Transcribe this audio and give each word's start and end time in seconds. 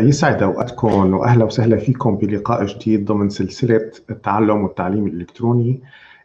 يسعد 0.00 0.42
أوقاتكم 0.42 1.14
وأهلا 1.14 1.44
وسهلا 1.44 1.76
فيكم 1.76 2.16
بلقاء 2.16 2.66
جديد 2.66 3.04
ضمن 3.04 3.28
سلسلة 3.28 3.90
التعلم 4.10 4.62
والتعليم 4.62 5.06
الإلكتروني 5.06 5.82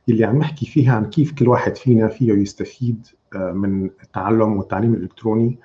اللي 0.10 0.26
عم 0.26 0.38
نحكي 0.38 0.66
فيها 0.66 0.96
عن 0.96 1.06
كيف 1.06 1.32
كل 1.32 1.48
واحد 1.48 1.78
فينا 1.78 2.08
فيه 2.08 2.34
يستفيد 2.34 3.08
آه، 3.36 3.52
من 3.52 3.86
التعلم 4.04 4.58
والتعليم 4.58 4.94
الإلكتروني 4.94 5.58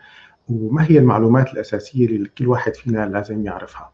وما 0.48 0.84
هي 0.84 0.98
المعلومات 0.98 1.52
الأساسية 1.52 2.06
اللي 2.06 2.28
كل 2.38 2.48
واحد 2.48 2.74
فينا 2.76 3.06
لازم 3.06 3.46
يعرفها. 3.46 3.92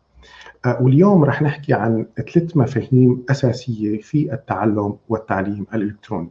آه، 0.65 0.83
واليوم 0.83 1.25
رح 1.25 1.43
نحكي 1.43 1.73
عن 1.73 2.07
ثلاث 2.17 2.57
مفاهيم 2.57 3.25
أساسية 3.31 4.01
في 4.01 4.33
التعلم 4.33 4.97
والتعليم 5.09 5.67
الإلكتروني. 5.75 6.31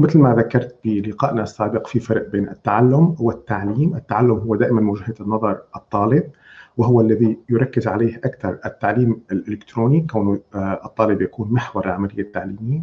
مثل 0.00 0.18
ما 0.18 0.34
ذكرت 0.34 0.76
بلقائنا 0.84 1.42
السابق 1.42 1.86
في 1.86 2.00
فرق 2.00 2.30
بين 2.30 2.48
التعلم 2.48 3.16
والتعليم، 3.20 3.96
التعلم 3.96 4.30
هو 4.30 4.56
دائما 4.56 4.80
من 4.80 4.88
وجهه 4.88 5.14
النظر 5.20 5.60
الطالب 5.76 6.30
وهو 6.78 7.00
الذي 7.00 7.38
يركز 7.50 7.88
عليه 7.88 8.16
أكثر 8.16 8.58
التعليم 8.66 9.20
الإلكتروني 9.32 10.06
كونه 10.10 10.40
آه، 10.54 10.80
الطالب 10.84 11.22
يكون 11.22 11.52
محور 11.52 11.86
العملية 11.86 12.22
التعليميه 12.22 12.82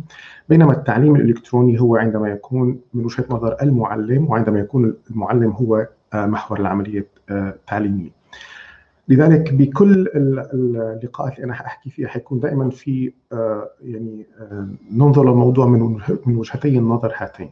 بينما 0.49 0.71
التعليم 0.71 1.15
الإلكتروني 1.15 1.81
هو 1.81 1.95
عندما 1.95 2.29
يكون 2.29 2.79
من 2.93 3.05
وجهة 3.05 3.25
نظر 3.29 3.57
المعلم 3.61 4.29
وعندما 4.29 4.59
يكون 4.59 4.95
المعلم 5.11 5.51
هو 5.51 5.87
آه، 6.13 6.25
محور 6.25 6.59
العملية 6.59 7.07
آه، 7.29 7.49
التعليميه. 7.49 8.09
لذلك 9.07 9.53
بكل 9.53 10.07
اللقاءات 10.13 11.35
اللي 11.35 11.45
أنا 11.45 11.53
حأحكي 11.53 11.89
فيها 11.89 12.07
حيكون 12.07 12.39
دائما 12.39 12.69
في 12.69 13.11
يعني 13.81 14.25
ننظر 14.91 15.23
للموضوع 15.23 15.65
من 15.65 15.99
من 16.25 16.37
وجهتي 16.37 16.77
النظر 16.77 17.13
هاتين. 17.15 17.51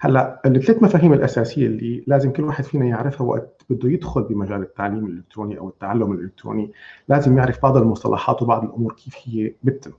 هلأ 0.00 0.40
الثلاث 0.46 0.82
مفاهيم 0.82 1.12
الأساسية 1.12 1.66
اللي 1.66 2.04
لازم 2.06 2.32
كل 2.32 2.44
واحد 2.44 2.64
فينا 2.64 2.86
يعرفها 2.86 3.26
وقت 3.26 3.62
بده 3.70 3.88
يدخل 3.88 4.22
بمجال 4.22 4.62
التعليم 4.62 5.06
الإلكتروني 5.06 5.58
أو 5.58 5.68
التعلم 5.68 6.12
الإلكتروني 6.12 6.70
لازم 7.08 7.38
يعرف 7.38 7.62
بعض 7.62 7.76
المصطلحات 7.76 8.42
وبعض 8.42 8.64
الأمور 8.64 8.92
كيف 8.92 9.14
هي 9.24 9.52
بتتم. 9.62 9.92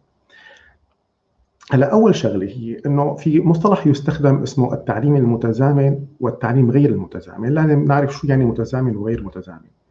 هلأ 1.72 1.92
أول 1.92 2.16
شغلة 2.16 2.48
هي 2.48 2.78
إنه 2.86 3.16
في 3.16 3.42
مصطلح 3.42 3.88
يستخدم 3.88 4.42
اسمه 4.42 4.74
التعليم 4.74 5.16
المتزامن 5.16 6.00
والتعليم 6.20 6.72
غير 6.72 6.90
المتزامن. 6.90 7.50
لازم 7.50 7.86
نعرف 7.86 8.14
شو 8.14 8.28
يعني 8.28 8.46
متزامن 8.46 8.96
وغير 8.96 9.24
متزامن. 9.24 9.60
آه، 9.60 9.85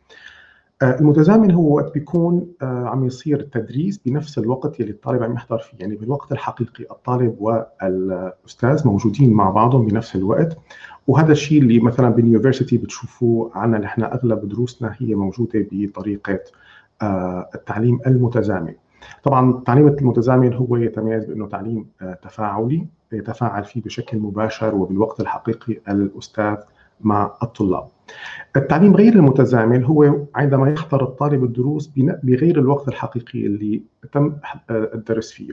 المتزامن 0.82 1.50
هو 1.50 1.74
وقت 1.76 1.94
بيكون 1.94 2.52
آه، 2.62 2.84
عم 2.88 3.06
يصير 3.06 3.42
تدريس 3.42 3.98
بنفس 3.98 4.38
الوقت 4.38 4.80
اللي 4.80 4.92
الطالب 4.92 5.22
عم 5.22 5.32
يحضر 5.32 5.58
فيه. 5.58 5.76
يعني 5.80 5.96
بالوقت 5.96 6.32
الحقيقي 6.32 6.84
الطالب 6.90 7.36
والأستاذ 7.40 8.86
موجودين 8.86 9.32
مع 9.32 9.50
بعضهم 9.50 9.86
بنفس 9.86 10.16
الوقت. 10.16 10.58
وهذا 11.06 11.32
الشيء 11.32 11.62
اللي 11.62 11.80
مثلا 11.80 12.08
باليونيفرسيتي 12.08 12.78
بتشوفوه 12.78 13.50
عنا 13.54 13.78
نحن 13.78 14.02
أغلب 14.02 14.48
دروسنا 14.48 14.96
هي 14.98 15.14
موجودة 15.14 15.66
بطريقة 15.72 16.40
آه، 17.02 17.50
التعليم 17.54 18.00
المتزامن. 18.06 18.74
طبعا 19.22 19.50
التعليم 19.50 19.88
المتزامن 19.88 20.54
هو 20.54 20.76
يتميز 20.76 21.24
بأنه 21.24 21.46
تعليم 21.48 21.86
تفاعلي 22.22 22.86
يتفاعل 23.12 23.64
فيه 23.64 23.82
بشكل 23.82 24.18
مباشر 24.18 24.74
وبالوقت 24.74 25.20
الحقيقي 25.20 25.80
الأستاذ 25.88 26.56
مع 27.00 27.36
الطلاب. 27.42 27.93
التعليم 28.56 28.96
غير 28.96 29.12
المتزامن 29.12 29.84
هو 29.84 30.16
عندما 30.34 30.70
يحضر 30.70 31.02
الطالب 31.02 31.44
الدروس 31.44 31.92
بغير 31.96 32.58
الوقت 32.58 32.88
الحقيقي 32.88 33.46
اللي 33.46 33.82
تم 34.12 34.36
الدرس 34.70 35.32
فيه. 35.32 35.52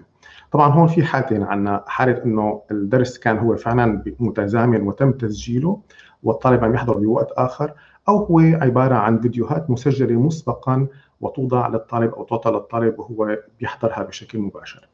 طبعا 0.52 0.70
هون 0.72 0.88
في 0.88 1.04
حالتين 1.04 1.44
عندنا 1.44 1.84
حالة 1.88 2.24
إنه 2.26 2.62
الدرس 2.72 3.18
كان 3.18 3.38
هو 3.38 3.56
فعلا 3.56 4.04
متزامن 4.20 4.82
وتم 4.82 5.12
تسجيله 5.12 5.80
والطالب 6.24 6.64
عم 6.64 6.74
يحضر 6.74 6.98
بوقت 6.98 7.32
آخر 7.32 7.74
أو 8.10 8.18
هو 8.18 8.40
عبارة 8.40 8.96
عن 8.96 9.22
فيديوهات 9.22 9.70
مسجلة 9.70 10.20
مسبقا 10.20 10.88
وتوضع 11.22 11.68
للطالب 11.68 12.14
أو 12.14 12.24
تعطى 12.24 12.52
للطالب 12.52 13.00
وهو 13.00 13.38
بيحضرها 13.60 14.04
بشكل 14.04 14.40
مباشر. 14.40 14.88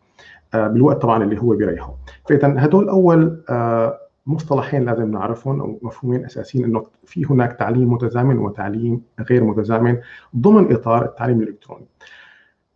آه، 0.53 0.67
بالوقت 0.67 1.01
طبعا 1.01 1.23
اللي 1.23 1.41
هو 1.41 1.55
بيريحه. 1.55 1.95
فاذا 2.29 2.55
هدول 2.57 2.89
اول 2.89 3.43
آه، 3.49 3.99
مصطلحين 4.27 4.85
لازم 4.85 5.11
نعرفهم 5.11 5.59
أو 5.59 5.79
مفهومين 5.81 6.25
أساسيين 6.25 6.65
إنه 6.65 6.85
في 7.05 7.25
هناك 7.25 7.53
تعليم 7.53 7.93
متزامن 7.93 8.37
وتعليم 8.37 9.01
غير 9.29 9.43
متزامن 9.43 9.97
ضمن 10.35 10.73
إطار 10.73 11.05
التعليم 11.05 11.41
الإلكتروني. 11.41 11.85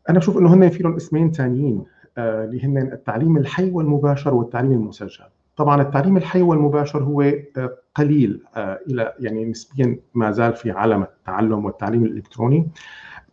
أنا 0.10 0.20
بشوف 0.20 0.38
إنه 0.38 0.54
هن 0.54 0.70
في 0.70 0.84
لهم 0.84 0.96
اسمين 0.96 1.32
ثانيين 1.32 1.84
آه، 2.18 2.46
اللي 2.46 2.66
هن 2.66 2.78
التعليم 2.78 3.38
الحي 3.38 3.72
والمباشر 3.72 4.34
والتعليم 4.34 4.72
المسجل. 4.72 5.26
طبعا 5.58 5.82
التعليم 5.82 6.18
الحي 6.18 6.42
والمباشر 6.42 7.04
هو 7.04 7.22
آه، 7.22 7.78
قليل 7.96 8.44
آه، 8.56 8.80
إلى 8.88 9.14
يعني 9.20 9.46
نسبيا 9.46 10.00
ما 10.14 10.32
زال 10.32 10.54
في 10.54 10.72
عالم 10.72 11.04
التعلم 11.04 11.66
والتعليم 11.66 12.04
الإلكتروني 12.04 12.68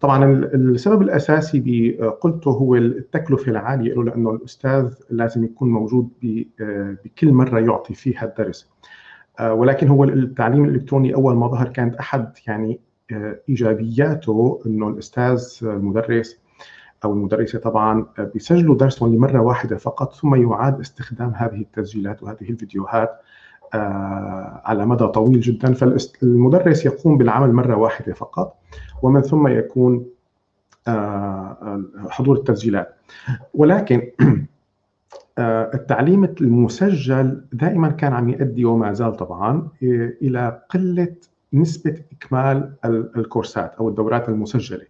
طبعا 0.00 0.25
السبب 0.54 1.03
الأساسي 1.03 1.92
قلته 2.20 2.50
هو 2.50 2.75
التكلفة 2.75 3.50
العالية 3.50 3.94
له 3.94 4.04
لأنه 4.04 4.31
الأستاذ 4.31 4.94
لازم 5.10 5.44
يكون 5.44 5.70
موجود 5.70 6.09
بكل 7.04 7.32
مرة 7.32 7.60
يعطي 7.60 7.94
فيها 7.94 8.25
الدرس. 8.25 8.70
آه، 9.41 9.54
ولكن 9.54 9.88
هو 9.88 10.04
التعليم 10.04 10.64
الإلكتروني 10.64 11.14
أول 11.14 11.34
ما 11.37 11.48
ظهر 11.48 11.69
كانت 11.69 11.94
أحد 11.94 12.32
يعني 12.47 12.81
آه، 13.12 13.41
إيجابياته 13.48 14.62
إنه 14.66 14.88
الأستاذ 14.88 15.48
المدرس 15.62 16.41
أو 17.04 17.12
المدرسة 17.12 17.58
طبعا 17.58 18.06
بيسجلوا 18.19 18.76
درسهم 18.76 19.14
لمرة 19.14 19.41
واحدة 19.41 19.76
فقط 19.76 20.14
ثم 20.14 20.34
يعاد 20.34 20.81
استخدام 20.81 21.32
هذه 21.34 21.60
التسجيلات 21.60 22.22
وهذه 22.22 22.50
الفيديوهات. 22.50 23.10
آه، 23.10 23.28
على 24.65 24.87
مدى 24.87 25.06
طويل 25.06 25.41
جدا. 25.41 25.73
فالمدرس 25.75 26.87
يقوم 26.87 27.19
بالعمل 27.19 27.53
مرة 27.53 27.77
واحدة 27.77 28.15
فقط 28.15 28.55
ومن 29.03 29.21
ثم 29.21 29.49
يكون 29.49 30.06
آه، 30.89 31.83
حضور 32.11 32.37
التسجيلات. 32.37 32.95
ولكن 33.55 34.03
آه، 35.39 35.71
التعليم 35.75 36.25
المسجل 36.25 37.45
دائما 37.53 37.89
كان 37.89 38.12
عم 38.12 38.29
يؤدي 38.29 38.65
وما 38.65 38.93
زال 38.93 39.17
طبعا 39.17 39.69
إلى 40.23 40.62
قلة 40.71 41.15
نسبة 41.53 41.95
إكمال 42.12 42.73
الكورسات 43.17 43.75
أو 43.75 43.89
الدورات 43.89 44.29
المسجلة. 44.29 44.85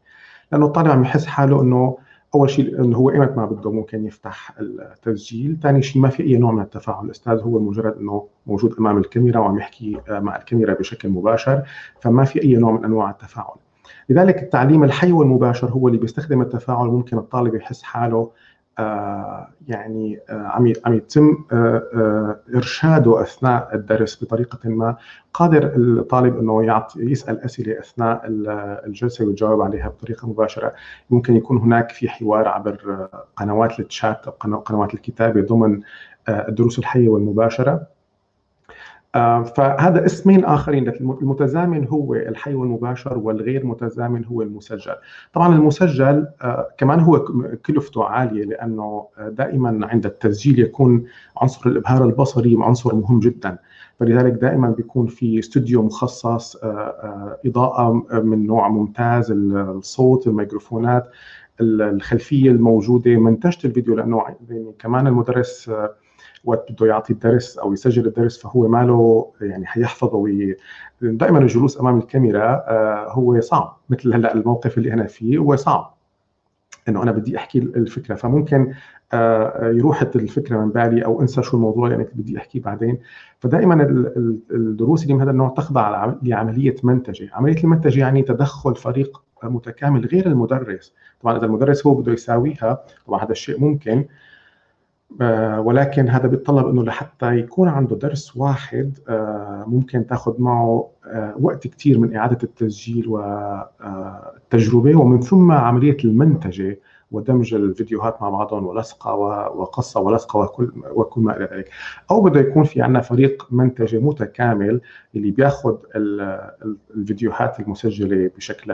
لأنه 0.52 0.66
الطالب 0.66 0.88
عم 0.88 1.02
يحس 1.02 1.26
حاله 1.26 1.62
إنه 1.62 1.98
أول 2.34 2.50
شيء 2.50 2.84
انه 2.84 2.96
هو 2.96 3.10
ايمت 3.10 3.36
ما 3.36 3.46
بده 3.46 3.70
ممكن 3.70 4.06
يفتح 4.06 4.54
التسجيل، 4.60 5.58
ثاني 5.62 5.82
شيء 5.82 6.02
ما 6.02 6.08
في 6.08 6.22
أي 6.22 6.36
نوع 6.36 6.52
من 6.52 6.62
التفاعل، 6.62 7.04
الأستاذ 7.04 7.40
هو 7.40 7.58
مجرد 7.58 7.96
إنه 7.96 8.26
موجود 8.46 8.74
أمام 8.78 8.98
الكاميرا 8.98 9.40
وعم 9.40 9.58
يحكي 9.58 10.00
مع 10.08 10.36
الكاميرا 10.36 10.74
بشكل 10.74 11.08
مباشر، 11.08 11.62
فما 12.00 12.24
في 12.24 12.42
أي 12.42 12.56
نوع 12.56 12.72
من 12.72 12.84
أنواع 12.84 13.10
التفاعل. 13.10 13.54
لذلك 14.08 14.42
التعليم 14.42 14.84
الحي 14.84 15.12
والمباشر 15.12 15.70
هو 15.70 15.88
اللي 15.88 15.98
بيستخدم 15.98 16.42
التفاعل. 16.42 16.86
ممكن 16.86 17.18
الطالب 17.18 17.54
يحس 17.54 17.82
حاله 17.82 18.30
يعني 19.68 20.20
آه، 20.30 20.32
عم 20.32 20.72
عم 20.84 20.94
يتم 20.94 21.44
آه، 21.52 22.40
ارشاده 22.54 23.22
أثناء 23.22 23.74
الدرس 23.74 24.24
بطريقة 24.24 24.68
ما. 24.68 24.96
قادر 25.34 25.72
الطالب 25.76 26.38
إنه 26.38 26.64
يعطي 26.64 27.00
يسأل 27.00 27.40
أسئلة 27.40 27.78
أثناء 27.78 28.22
الجلسة 28.86 29.24
ويجاوب 29.24 29.62
عليها 29.62 29.88
بطريقة 29.88 30.28
مباشرة. 30.28 30.74
ممكن 31.10 31.36
يكون 31.36 31.58
هناك 31.58 31.90
في 31.90 32.08
حوار 32.08 32.48
عبر 32.48 33.08
قنوات 33.36 33.80
الشات 33.80 34.26
أو 34.26 34.32
قنوات 34.58 34.94
الكتابة 34.94 35.40
ضمن 35.40 35.80
الدروس 36.28 36.78
الحية 36.78 37.08
والمباشرة. 37.08 37.72
آه، 37.72 37.97
فهذا 39.56 40.06
اسمين 40.06 40.44
آخرين 40.44 40.88
المتزامن 40.88 41.86
هو 41.86 42.14
الحي 42.14 42.54
والمباشر 42.54 43.18
والغير 43.18 43.66
متزامن 43.66 44.24
هو 44.24 44.42
المسجل. 44.42 44.94
طبعا 45.32 45.54
المسجل 45.54 46.26
آه، 46.42 46.68
كمان 46.78 47.00
هو 47.00 47.24
كلفته 47.66 48.04
عالية 48.04 48.44
لأنه 48.44 49.06
دائما 49.28 49.86
عند 49.86 50.06
التسجيل 50.06 50.58
يكون 50.58 51.04
عنصر 51.36 51.70
الإبهار 51.70 52.04
البصري 52.04 52.56
عنصر 52.60 52.94
مهم 52.94 53.20
جدا. 53.20 53.58
فلذلك 54.00 54.32
دائما 54.32 54.70
بيكون 54.70 55.06
في 55.06 55.38
استوديو 55.38 55.82
مخصص 55.82 56.56
آه، 56.56 57.38
إضاءة 57.46 57.92
من 58.12 58.46
نوع 58.46 58.68
ممتاز 58.68 59.30
الصوت 59.30 60.26
الميكروفونات 60.26 61.10
الخلفية 61.60 62.50
الموجودة 62.50 63.16
منتجة 63.16 63.66
الفيديو 63.66 63.94
لأنه 63.94 64.24
كمان 64.78 65.06
المدرس 65.06 65.70
وقت 66.44 66.72
بده 66.72 66.86
يعطي 66.86 67.12
الدرس 67.12 67.58
أو 67.58 67.72
يسجل 67.72 68.06
الدرس 68.06 68.38
فهو 68.38 68.68
ماله 68.68 69.32
يعني 69.40 69.66
حيحفظه 69.66 70.16
وي... 70.16 70.56
دائما 71.02 71.38
الجلوس 71.38 71.80
أمام 71.80 71.98
الكاميرا 71.98 72.64
آه، 72.68 73.12
هو 73.12 73.40
صعب. 73.40 73.76
مثل 73.90 74.14
هلأ 74.14 74.34
الموقف 74.34 74.78
اللي 74.78 74.92
أنا 74.92 75.06
فيه 75.06 75.38
هو 75.38 75.56
صعب. 75.56 75.94
إنه 76.88 77.02
أنا 77.02 77.12
بدي 77.12 77.36
أحكي 77.36 77.58
الفكرة. 77.58 78.14
فممكن 78.14 78.74
آه، 79.12 79.70
يروح 79.70 80.02
الفكرة 80.02 80.56
من 80.56 80.70
بالي 80.70 81.04
أو 81.04 81.20
انسى 81.20 81.42
شو 81.42 81.56
الموضوع 81.56 81.86
اللي 81.86 81.98
يعني 81.98 82.08
بدي 82.14 82.38
أحكيه 82.38 82.60
بعدين. 82.60 82.98
فدائما 83.40 83.74
الدروس 84.50 85.02
اللي 85.02 85.14
من 85.14 85.20
هذا 85.20 85.30
النوع 85.30 85.48
تخضع 85.48 86.14
لعملية 86.22 86.74
منتجة، 86.82 87.30
عملية 87.32 87.64
المنتجه 87.64 88.00
يعني 88.00 88.22
تدخل 88.22 88.74
فريق 88.76 89.22
متكامل 89.42 90.06
غير 90.06 90.26
المدرس، 90.26 90.94
طبعا 91.20 91.36
اذا 91.36 91.46
المدرس 91.46 91.86
هو 91.86 91.94
بده 91.94 92.12
يساويها. 92.12 92.82
طبعا 93.06 93.24
هذا 93.24 93.32
الشيء 93.32 93.60
ممكن. 93.60 94.04
ولكن 95.58 96.08
هذا 96.08 96.26
بيتطلب 96.26 96.66
إنه 96.66 96.82
لحتى 96.84 97.38
يكون 97.38 97.68
عنده 97.68 97.96
درس 97.96 98.36
واحد 98.36 98.98
آه، 99.08 99.64
ممكن 99.66 100.06
تاخذ 100.06 100.42
معه 100.42 100.90
آه، 101.06 101.34
وقت 101.40 101.66
كثير 101.66 101.98
من 101.98 102.16
إعادة 102.16 102.38
التسجيل 102.42 103.08
والتجربه 103.08 104.96
ومن 104.96 105.20
ثم 105.20 105.52
عملية 105.52 105.96
المنتجة 106.04 106.78
ودمج 107.10 107.54
الفيديوهات 107.54 108.22
مع 108.22 108.28
بعضهم 108.28 108.66
ولصقة 108.66 109.14
وقصة 109.14 110.00
ولصقة 110.00 110.38
وكل 110.38 110.72
وكل 110.90 111.20
ما 111.20 111.36
إلى 111.36 111.48
ذلك. 111.52 111.70
أو 112.10 112.20
بده 112.20 112.40
يكون 112.40 112.64
في 112.64 112.82
عندنا 112.82 113.00
فريق 113.00 113.46
منتجة 113.50 113.98
متكامل 113.98 114.80
اللي 115.16 115.30
بياخذ 115.30 115.76
الفيديوهات 116.96 117.60
المسجلة 117.60 118.30
بشكل 118.36 118.72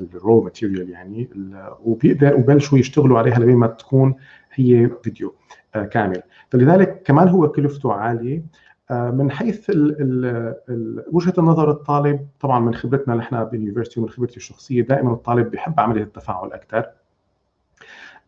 ال 0.00 0.10
raw 0.10 0.40
material 0.40 0.90
يعني 0.90 1.28
وبيقدر 1.84 2.34
وبلشوا 2.34 2.78
يشتغلوا 2.78 3.18
عليها 3.18 3.38
لبين 3.38 3.56
ما 3.56 3.66
تكون 3.66 4.14
هي 4.54 4.90
فيديو 5.02 5.34
آه، 5.74 5.84
كامل. 5.84 6.22
فلذلك 6.50 7.02
كمان 7.02 7.28
هو 7.28 7.48
كلفته 7.48 7.92
عالية 7.92 8.42
آه، 8.90 9.10
من 9.10 9.30
حيث 9.30 9.70
ال 9.70 9.96
ال 10.68 11.04
وجهة 11.12 11.34
النظر 11.38 11.70
الطالب 11.70 12.26
طبعا 12.40 12.60
من 12.60 12.74
خبرتنا 12.74 13.14
نحن 13.14 13.44
بال 13.44 13.53
university 13.53 14.00
ومن 14.00 14.08
خبرتي 14.10 14.36
الشخصية 14.36 14.82
دائما 14.82 15.12
الطالب 15.12 15.50
بيحب 15.50 15.80
عملية 15.80 16.02
التفاعل 16.02 16.52
أكثر 16.52 16.86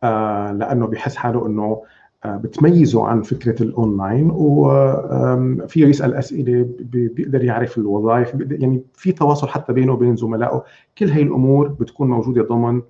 آه، 0.04 0.52
لأنه 0.52 0.86
بحس 0.86 1.16
حاله 1.16 1.46
إنه 1.46 1.82
بتميزه 2.26 3.04
عن 3.06 3.22
فكرة 3.22 3.62
الأونلاين 3.62 4.30
وفيه 4.32 5.86
يسأل 5.86 6.14
أسئلة 6.14 6.68
بيقدر 6.80 7.44
يعرف 7.44 7.78
الوظائف 7.78 8.34
يعني 8.50 8.82
في 8.94 9.12
تواصل 9.12 9.48
حتى 9.48 9.72
بينه 9.72 9.92
وبين 9.92 10.16
زملائه. 10.16 10.64
كل 10.98 11.08
هي 11.08 11.22
الأمور 11.22 11.68
بتكون 11.68 12.08
موجودة 12.08 12.42
ضمن 12.42 12.82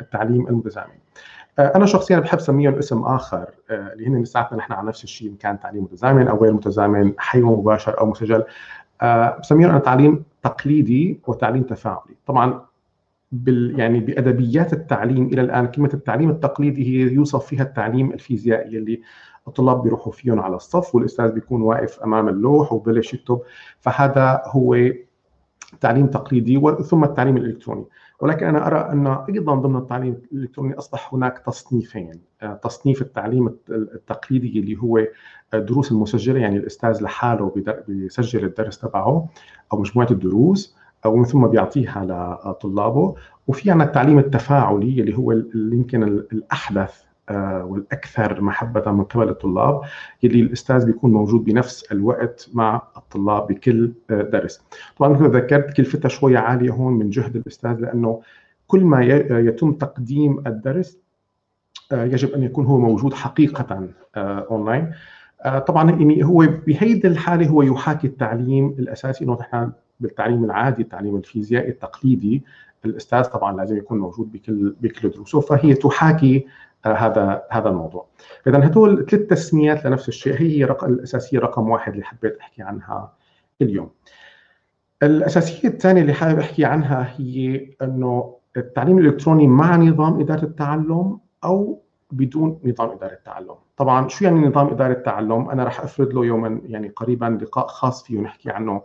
التعليم 0.00 0.48
المتزامن. 0.48 0.94
أنا 1.58 1.86
شخصيا 1.86 2.18
بحب 2.18 2.40
سميهم 2.40 2.74
اسم 2.74 3.02
آخر 3.02 3.46
آه، 3.70 3.92
اللي 3.92 4.06
هن 4.06 4.22
لساتنا 4.22 4.58
نحن 4.58 4.72
على 4.72 4.88
نفس 4.88 5.04
الشيء 5.04 5.30
إن 5.30 5.36
كان 5.36 5.60
تعليم 5.60 5.82
متزامن 5.84 6.28
أو 6.28 6.42
غير 6.42 6.52
متزامن 6.52 7.12
حي 7.18 7.42
ومباشر 7.42 8.00
أو 8.00 8.06
مسجل. 8.06 8.44
آه، 9.02 9.38
بسميهم 9.38 9.70
أنا 9.70 9.78
تعليم 9.78 10.24
تقليدي 10.42 11.20
وتعليم 11.26 11.62
تفاعلي. 11.62 12.14
طبعا 12.26 12.60
بال 13.32 13.80
يعني 13.80 14.00
بأدبيات 14.00 14.72
التعليم 14.72 15.26
إلى 15.26 15.40
الآن 15.40 15.66
كلمة 15.66 15.90
التعليم 15.94 16.30
التقليدي 16.30 16.84
هي 16.86 17.12
يوصف 17.12 17.46
فيها 17.46 17.62
التعليم 17.62 18.12
الفيزيائي 18.12 18.78
اللي 18.78 19.00
الطلاب 19.48 19.82
بيروحوا 19.82 20.12
فيهم 20.12 20.40
على 20.40 20.56
الصف 20.56 20.94
والأستاذ 20.94 21.32
بيكون 21.32 21.62
واقف 21.62 22.00
أمام 22.00 22.28
اللوح 22.28 22.72
وبلش 22.72 23.14
يكتب. 23.14 23.40
فهذا 23.80 24.42
هو 24.46 24.74
تعليم 25.80 26.06
تقليدي 26.06 26.60
ثم 26.82 27.04
التعليم 27.04 27.36
الإلكتروني. 27.36 27.84
ولكن 28.20 28.46
أنا 28.46 28.66
أرى 28.66 28.78
أن 28.92 29.06
أيضا 29.06 29.54
ضمن 29.54 29.76
التعليم 29.76 30.22
الإلكتروني 30.32 30.74
أصبح 30.74 31.14
هناك 31.14 31.38
تصنيفين. 31.38 32.20
آه، 32.42 32.54
تصنيف 32.54 33.02
التعليم 33.02 33.56
التقليدي 33.70 34.60
اللي 34.60 34.76
هو 34.76 35.06
الدروس 35.54 35.92
المسجلة 35.92 36.40
يعني 36.40 36.56
الأستاذ 36.56 37.02
لحاله 37.02 37.52
بيسجل 37.88 38.44
الدرس 38.44 38.78
تبعه 38.78 39.28
أو 39.72 39.78
مجموعة 39.80 40.08
الدروس 40.10 40.76
ومن 41.06 41.24
ثم 41.24 41.46
بيعطيها 41.46 42.04
لطلابه. 42.46 43.14
وفي 43.48 43.70
عندنا 43.70 43.86
التعليم 43.86 44.18
التفاعلي 44.18 45.00
اللي 45.00 45.18
هو 45.18 45.32
يمكن 45.54 46.02
الأحدث 46.02 47.02
آه، 47.02 47.03
والأكثر 47.30 48.40
محبة 48.40 48.90
من 48.90 49.04
قبل 49.04 49.28
الطلاب 49.28 49.80
يلي 50.22 50.40
الأستاذ 50.40 50.86
بيكون 50.86 51.12
موجود 51.12 51.44
بنفس 51.44 51.92
الوقت 51.92 52.50
مع 52.52 52.82
الطلاب 52.96 53.46
بكل 53.46 53.92
آه، 54.10 54.22
درس. 54.22 54.60
طبعا 54.96 55.08
مثل 55.08 55.36
ذكرت 55.36 55.76
كلفتها 55.76 56.08
شوية 56.08 56.38
عالية 56.38 56.70
هون 56.70 56.92
من 56.92 57.10
جهد 57.10 57.36
الأستاذ 57.36 57.72
لأنه 57.72 58.20
كل 58.66 58.84
ما 58.84 59.04
يتم 59.30 59.72
تقديم 59.72 60.42
الدرس 60.46 60.98
آه، 61.92 62.04
يجب 62.04 62.30
أن 62.30 62.42
يكون 62.42 62.66
هو 62.66 62.78
موجود 62.78 63.14
حقيقة 63.14 63.88
اونلاين. 64.16 64.92
طبعا 65.66 65.90
يعني 65.90 66.24
هو 66.24 66.48
بهيدي 66.66 67.08
الحالة 67.08 67.48
هو 67.48 67.62
يحاكي 67.62 68.06
التعليم 68.06 68.76
الأساسي 68.78 69.24
إنه 69.24 69.38
نحن 69.40 69.72
بالتعليم 70.00 70.44
العادي 70.44 70.82
التعليم 70.82 71.16
الفيزيائي 71.16 71.68
التقليدي 71.68 72.42
الأستاذ 72.84 73.24
طبعا 73.24 73.56
لازم 73.56 73.76
يكون 73.76 73.98
موجود 73.98 74.32
بكل 74.32 74.74
بكل 74.80 75.10
دروسه 75.10 75.40
فهي 75.40 75.74
تحاكي 75.74 76.46
هذا 76.86 77.42
هذا 77.50 77.68
الموضوع. 77.68 78.06
اذا 78.46 78.66
هدول 78.66 79.06
ثلاث 79.06 79.22
تسميات 79.26 79.86
لنفس 79.86 80.08
الشيء 80.08 80.40
هي 80.40 80.64
رقم 80.64 80.86
الأساسية 80.86 81.38
رقم 81.38 81.68
واحد 81.68 81.92
اللي 81.92 82.04
حبيت 82.04 82.38
أحكي 82.38 82.62
عنها 82.62 83.12
اليوم. 83.62 83.90
الأساسية 85.02 85.68
الثانية 85.68 86.02
اللي 86.02 86.12
حابب 86.12 86.38
أحكي 86.38 86.64
عنها 86.64 87.14
هي 87.16 87.68
إنه 87.82 88.34
التعليم 88.56 88.98
الإلكتروني 88.98 89.46
مع 89.46 89.76
نظام 89.76 90.20
إدارة 90.20 90.44
التعلم 90.44 91.18
أو 91.44 91.82
بدون 92.12 92.60
نظام 92.64 92.90
إدارة 92.90 93.12
التعلم. 93.12 93.54
طبعا 93.76 94.08
شو 94.08 94.24
يعني 94.24 94.46
نظام 94.46 94.66
إدارة 94.66 94.92
التعلم؟ 94.92 95.50
أنا 95.50 95.64
راح 95.64 95.80
افرد 95.80 96.12
له 96.12 96.24
يوما 96.24 96.60
يعني 96.66 96.88
قريبا 96.88 97.38
لقاء 97.42 97.66
خاص 97.66 98.04
فيه 98.04 98.20
نحكي 98.20 98.50
عنه 98.50 98.82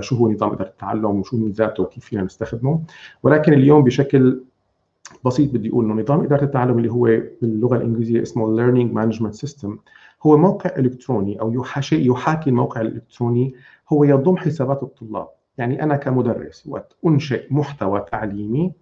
شو 0.00 0.16
هو 0.16 0.30
نظام 0.32 0.52
إدارة 0.52 0.68
التعلم 0.68 1.20
وشو 1.20 1.36
ميزاته 1.36 1.82
وكيف 1.82 2.04
فينا 2.04 2.22
نستخدمه. 2.22 2.82
ولكن 3.22 3.52
اليوم 3.52 3.84
بشكل 3.84 4.44
بسيط 5.24 5.52
بدي 5.52 5.70
أقول 5.70 5.84
إنه 5.84 6.02
نظام 6.02 6.20
إدارة 6.20 6.44
التعلم 6.44 6.78
اللي 6.78 6.92
هو 6.92 7.04
باللغة 7.42 7.76
الإنجليزية 7.76 8.22
اسمه 8.22 8.56
Learning 8.56 8.94
Management 8.94 9.46
System 9.46 9.68
هو 10.22 10.36
موقع 10.36 10.70
إلكتروني 10.78 11.40
أو 11.40 11.52
يحاكي 11.52 12.06
يحاكي 12.06 12.50
الموقع 12.50 12.80
الإلكتروني 12.80 13.54
هو 13.92 14.04
يضم 14.04 14.36
حسابات 14.36 14.82
الطلاب. 14.82 15.28
يعني 15.58 15.82
أنا 15.82 15.96
كمدرس 15.96 16.66
وقت 16.66 16.96
أنشئ 17.06 17.46
محتوى 17.50 18.04
تعليمي 18.12 18.72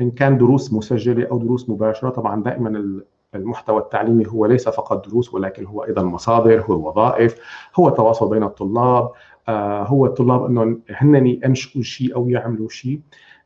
إن 0.00 0.10
كان 0.10 0.38
دروس 0.38 0.72
مسجلة 0.72 1.26
أو 1.30 1.38
دروس 1.38 1.70
مباشرة 1.70 2.10
طبعا 2.10 2.42
دائما 2.42 3.00
المحتوى 3.34 3.78
التعليمي 3.80 4.26
هو 4.28 4.46
ليس 4.46 4.68
فقط 4.68 5.08
دروس 5.08 5.34
ولكن 5.34 5.66
هو 5.66 5.84
أيضا 5.84 6.02
مصادر 6.02 6.60
هو 6.62 6.88
وظائف 6.88 7.36
هو 7.76 7.90
تواصل 7.90 8.30
بين 8.30 8.42
الطلاب 8.42 9.10
آه، 9.48 9.82
هو 9.82 10.06
الطلاب 10.06 10.44
انه 10.44 10.78
هن 10.90 11.26
ينشئوا 11.26 11.82
شيء 11.82 12.14
أو 12.14 12.28
يعملوا 12.28 12.68
شيء. 12.68 13.00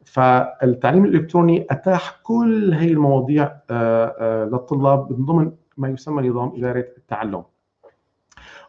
فالتعليم 0.05 1.05
الإلكتروني 1.05 1.67
أتاح 1.71 2.21
كل 2.23 2.73
هي 2.73 2.91
المواضيع 2.91 3.45
آه، 3.45 4.17
آه، 4.19 4.45
للطلاب 4.45 5.13
من 5.13 5.25
ضمن 5.25 5.53
ما 5.77 5.89
يسمى 5.89 6.29
نظام 6.29 6.53
إدارة 6.57 6.87
التعلم. 6.99 7.43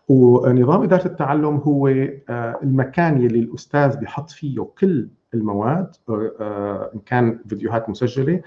ونظام 0.07 0.83
إدارة 0.83 1.05
التعلم 1.05 1.55
هو 1.55 1.87
آه، 1.87 2.59
المكان 2.63 3.21
يلي 3.21 3.39
الأستاذ 3.39 3.97
بيحط 3.97 4.29
فيه 4.29 4.67
كل 4.79 5.07
المواد 5.33 5.95
إن 6.95 6.99
كان 7.05 7.39
فيديوهات 7.47 7.89
مسجلة 7.89 8.41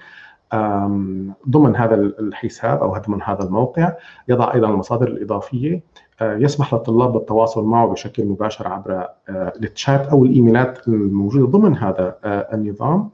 ضمن 1.49 1.75
هذا 1.75 1.95
الحساب 1.95 2.81
أو 2.83 2.97
ضمن 2.97 3.21
هذا 3.21 3.43
الموقع 3.43 3.93
يضع 4.27 4.53
أيضا 4.53 4.69
المصادر 4.69 5.07
الإضافية. 5.07 5.81
آه، 6.21 6.35
يسمح 6.35 6.73
للطلاب 6.73 7.13
بالتواصل 7.13 7.65
معه 7.65 7.87
بشكل 7.87 8.25
مباشر 8.25 8.67
عبر 8.67 8.93
آه، 8.93 9.53
التشات 9.63 10.07
أو 10.07 10.25
الإيميلات 10.25 10.87
الموجودة 10.87 11.45
ضمن 11.45 11.77
هذا 11.77 12.15
آه، 12.23 12.47
النظام. 12.53 13.09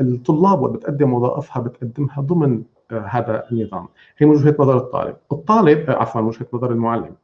الطلاب 0.00 0.62
وبتقدم 0.62 1.12
وظائفها 1.12 1.62
بتقدمها 1.62 2.20
ضمن 2.20 2.62
هذا 2.90 3.44
النظام. 3.52 3.88
هي 4.18 4.26
وجهة 4.26 4.56
نظر 4.58 4.76
الطالب. 4.76 5.16
الطالب 5.32 5.90
عفوا 5.90 6.20
وجهة 6.20 6.46
نظر 6.52 6.70
المعلم. 6.70 7.14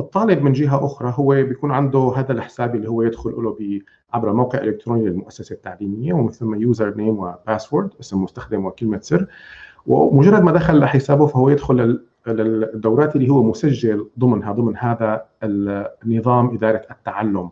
الطالب 0.00 0.42
من 0.42 0.52
جهة 0.52 0.86
أخرى 0.86 1.14
هو 1.16 1.34
بيكون 1.34 1.70
عنده 1.72 2.12
هذا 2.16 2.32
الحساب 2.32 2.74
اللي 2.74 2.88
هو 2.88 3.02
يدخل 3.02 3.30
له 3.30 3.80
عبر 4.12 4.32
موقع 4.32 4.58
إلكتروني 4.58 5.04
للمؤسسة 5.04 5.54
التعليمية 5.54 6.12
ومن 6.12 6.28
ثم 6.28 6.54
يوزر 6.54 6.94
نيم 6.96 7.18
وباسورد 7.18 7.90
اسم 8.00 8.22
مستخدم 8.22 8.66
وكلمة 8.66 9.00
سر. 9.02 9.26
ومجرد 9.86 10.42
ما 10.42 10.52
دخل 10.52 10.78
لحسابه 10.78 11.26
فهو 11.26 11.48
يدخل 11.48 12.00
للدورات 12.26 13.16
اللي 13.16 13.28
هو 13.28 13.42
مسجل 13.42 14.08
ضمنها 14.18 14.52
ضمن 14.52 14.76
هذا 14.76 15.24
النظام 15.42 16.54
إدارة 16.54 16.82
التعلم. 16.90 17.50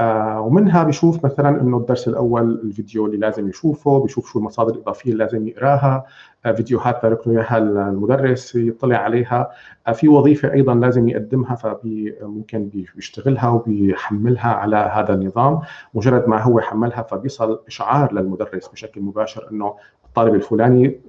آه 0.00 0.40
ومنها 0.40 0.82
بيشوف 0.82 1.24
مثلا 1.24 1.60
إنه 1.60 1.76
الدرس 1.76 2.08
الأول 2.08 2.60
الفيديو 2.64 3.06
اللي 3.06 3.16
لازم 3.16 3.48
يشوفه 3.48 4.00
بيشوف 4.00 4.32
شو 4.32 4.38
المصادر 4.38 4.74
الإضافية 4.74 5.12
اللي 5.12 5.24
لازم 5.24 5.48
يقراها 5.48 6.04
آه 6.46 6.52
فيديوهات 6.52 7.02
تارك 7.02 7.28
له 7.28 7.32
إياها 7.34 7.58
المدرس 7.58 8.54
يطلع 8.54 8.96
عليها 8.96 9.50
آه 9.86 9.92
في 9.92 10.08
وظيفة 10.08 10.52
أيضا 10.52 10.74
لازم 10.74 11.08
يقدمها 11.08 11.54
فممكن 11.54 12.68
بيشتغلها 12.96 13.48
وبيحملها 13.48 14.48
على 14.48 14.76
هذا 14.76 15.14
النظام. 15.14 15.60
مجرد 15.94 16.28
ما 16.28 16.42
هو 16.42 16.60
حملها 16.60 17.02
فبيصل 17.02 17.60
إشعار 17.66 18.12
للمدرس 18.14 18.68
بشكل 18.68 19.00
مباشر 19.00 19.48
إنه 19.52 19.74
الطالب 20.06 20.34
الفلاني 20.34 21.00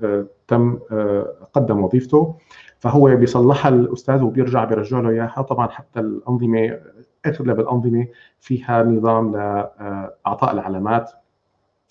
تم 0.47 0.79
قدم 1.53 1.83
وظيفته. 1.83 2.35
فهو 2.81 3.15
بيصلحها 3.15 3.69
الأستاذ 3.69 4.21
وبيرجع 4.21 4.63
بيرجع 4.63 4.99
له 4.99 5.09
إياها. 5.09 5.41
طبعا 5.41 5.67
حتى 5.67 5.99
الأنظمة 5.99 6.79
اغلب 7.25 7.59
الانظمه 7.59 8.07
فيها 8.39 8.83
نظام 8.83 9.31
لإعطاء 9.31 10.53
العلامات 10.53 11.11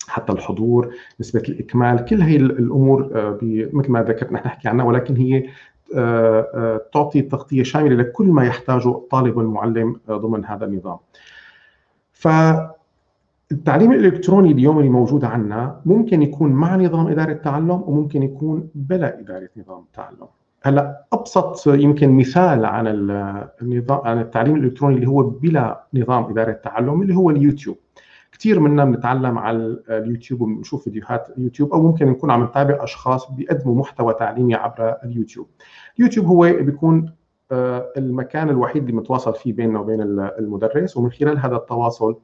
حتى 0.07 0.33
الحضور 0.33 0.93
نسبة 1.19 1.43
الإكمال 1.49 2.05
كل 2.05 2.21
هي 2.21 2.35
الأمور 2.35 3.09
آه، 3.15 3.39
مثل 3.73 3.91
ما 3.91 4.03
ذكرت 4.03 4.31
نحن 4.31 4.47
نحكي 4.47 4.67
عنها. 4.67 4.85
ولكن 4.85 5.17
هي 5.17 5.49
تعطي 6.93 7.21
تغطيه 7.21 7.63
شاملة 7.63 7.95
لكل 7.95 8.25
ما 8.27 8.45
يحتاجه 8.45 8.89
الطالب 8.89 9.37
والمعلم 9.37 9.99
ضمن 10.09 10.45
هذا 10.45 10.65
النظام. 10.65 10.97
ف 12.13 12.27
التعليم 13.51 13.91
الإلكتروني 13.91 14.51
اليوم 14.51 14.79
اللي 14.79 14.89
موجود 14.89 15.25
عندنا 15.25 15.81
ممكن 15.85 16.21
يكون 16.21 16.51
مع 16.51 16.75
نظام 16.75 17.07
إدارة 17.07 17.31
التعلم 17.31 17.71
وممكن 17.71 18.23
يكون 18.23 18.69
بلا 18.75 19.19
إدارة 19.19 19.49
نظام 19.57 19.79
التعلم. 19.79 20.27
هلا 20.63 21.05
أبسط 21.13 21.67
يمكن 21.67 22.17
مثال 22.17 22.65
عن 22.65 22.87
النظام 23.61 24.01
عن 24.03 24.19
التعليم 24.19 24.55
الإلكتروني 24.55 24.95
اللي 24.95 25.07
هو 25.07 25.23
بلا 25.23 25.83
نظام 25.93 26.23
إدارة 26.23 26.51
التعلم 26.51 27.01
اللي 27.01 27.15
هو 27.15 27.29
اليوتيوب. 27.29 27.77
كثير 28.31 28.59
منا 28.59 28.85
بنتعلم 28.85 29.37
على 29.37 29.79
اليوتيوب 29.89 30.41
وبنشوف 30.41 30.83
فيديوهات 30.83 31.29
اليوتيوب 31.37 31.73
أو 31.73 31.81
ممكن 31.81 32.07
نكون 32.07 32.31
عم 32.31 32.43
نتابع 32.43 32.83
أشخاص 32.83 33.31
بيقدموا 33.31 33.75
محتوى 33.75 34.13
تعليمي 34.13 34.55
عبر 34.55 34.95
اليوتيوب. 35.03 35.47
اليوتيوب 35.99 36.25
هو 36.25 36.41
بيكون 36.41 37.13
آه، 37.51 37.93
المكان 37.97 38.49
الوحيد 38.49 38.83
اللي 38.83 38.95
متواصل 38.95 39.33
فيه 39.35 39.53
بيننا 39.53 39.79
وبين 39.79 40.01
المدرس 40.39 40.97
ومن 40.97 41.11
خلال 41.11 41.39
هذا 41.39 41.55
التواصل 41.55 42.17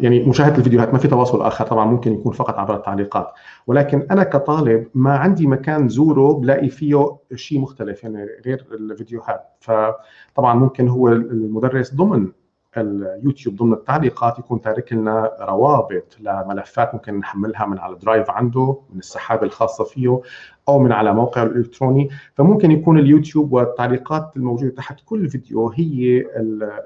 يعني 0.00 0.24
مشاهدة 0.26 0.56
الفيديوهات 0.56 0.92
ما 0.92 0.98
في 0.98 1.08
تواصل 1.08 1.42
آخر 1.42 1.66
طبعا 1.66 1.84
ممكن 1.86 2.12
يكون 2.12 2.32
فقط 2.32 2.54
عبر 2.54 2.76
التعليقات. 2.76 3.32
ولكن 3.66 4.06
أنا 4.10 4.22
كطالب 4.24 4.86
ما 4.94 5.16
عندي 5.16 5.46
مكان 5.46 5.88
زوره 5.88 6.34
بلاقي 6.34 6.68
فيه 6.68 7.16
شيء 7.34 7.60
مختلف 7.60 8.04
يعني 8.04 8.26
غير 8.46 8.66
الفيديوهات. 8.72 9.40
فطبعا 9.60 10.54
ممكن 10.54 10.88
هو 10.88 11.08
المدرس 11.08 11.94
ضمن 11.94 12.28
اليوتيوب 12.76 13.56
ضمن 13.56 13.72
التعليقات 13.72 14.38
يكون 14.38 14.60
تارك 14.60 14.92
لنا 14.92 15.30
روابط 15.40 16.16
لملفات 16.20 16.94
ممكن 16.94 17.18
نحملها 17.18 17.66
من 17.66 17.78
على 17.78 17.92
الدرايف 17.92 18.30
عنده 18.30 18.78
من 18.92 18.98
السحابة 18.98 19.42
الخاصة 19.42 19.84
فيه 19.84 20.20
أو 20.68 20.78
من 20.78 20.92
على 20.92 21.14
موقعه 21.14 21.42
الإلكتروني. 21.42 22.08
فممكن 22.34 22.70
يكون 22.70 22.98
اليوتيوب 22.98 23.52
والتعليقات 23.52 24.32
الموجودة 24.36 24.70
تحت 24.70 25.00
كل 25.04 25.28
فيديو 25.28 25.68
هي 25.68 26.24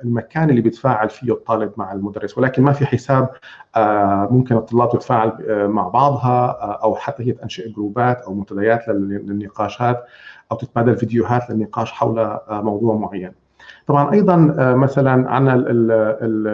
المكان 0.05 0.51
اللي 0.51 0.61
بيتفاعل 0.61 1.11
فيه 1.11 1.33
الطالب 1.33 1.73
مع 1.77 1.93
المدرس. 1.93 2.39
ولكن 2.39 2.63
ما 2.63 2.73
في 2.73 2.87
حساب 2.87 3.31
آه، 3.77 4.29
ممكن 4.31 4.57
الطلاب 4.57 4.91
تتفاعل 4.91 5.33
آه، 5.49 5.67
مع 5.67 5.89
بعضها 5.89 6.63
آه، 6.63 6.83
أو 6.83 6.95
حتى 6.95 7.23
هي 7.23 7.33
تنشئ 7.33 7.73
جروبات 7.73 8.21
أو 8.21 8.35
منتديات 8.35 8.89
للنقاشات 8.89 10.05
أو 10.53 10.57
تتبادل 10.57 10.97
فيديوهات 10.97 11.51
للنقاش 11.51 11.93
حول 11.93 12.39
موضوع 12.51 12.95
معين. 12.95 13.46
طبعا 13.87 14.13
أيضا 14.13 14.55
آه، 14.59 14.75
مثلا 14.75 15.31
عندنا 15.31 15.55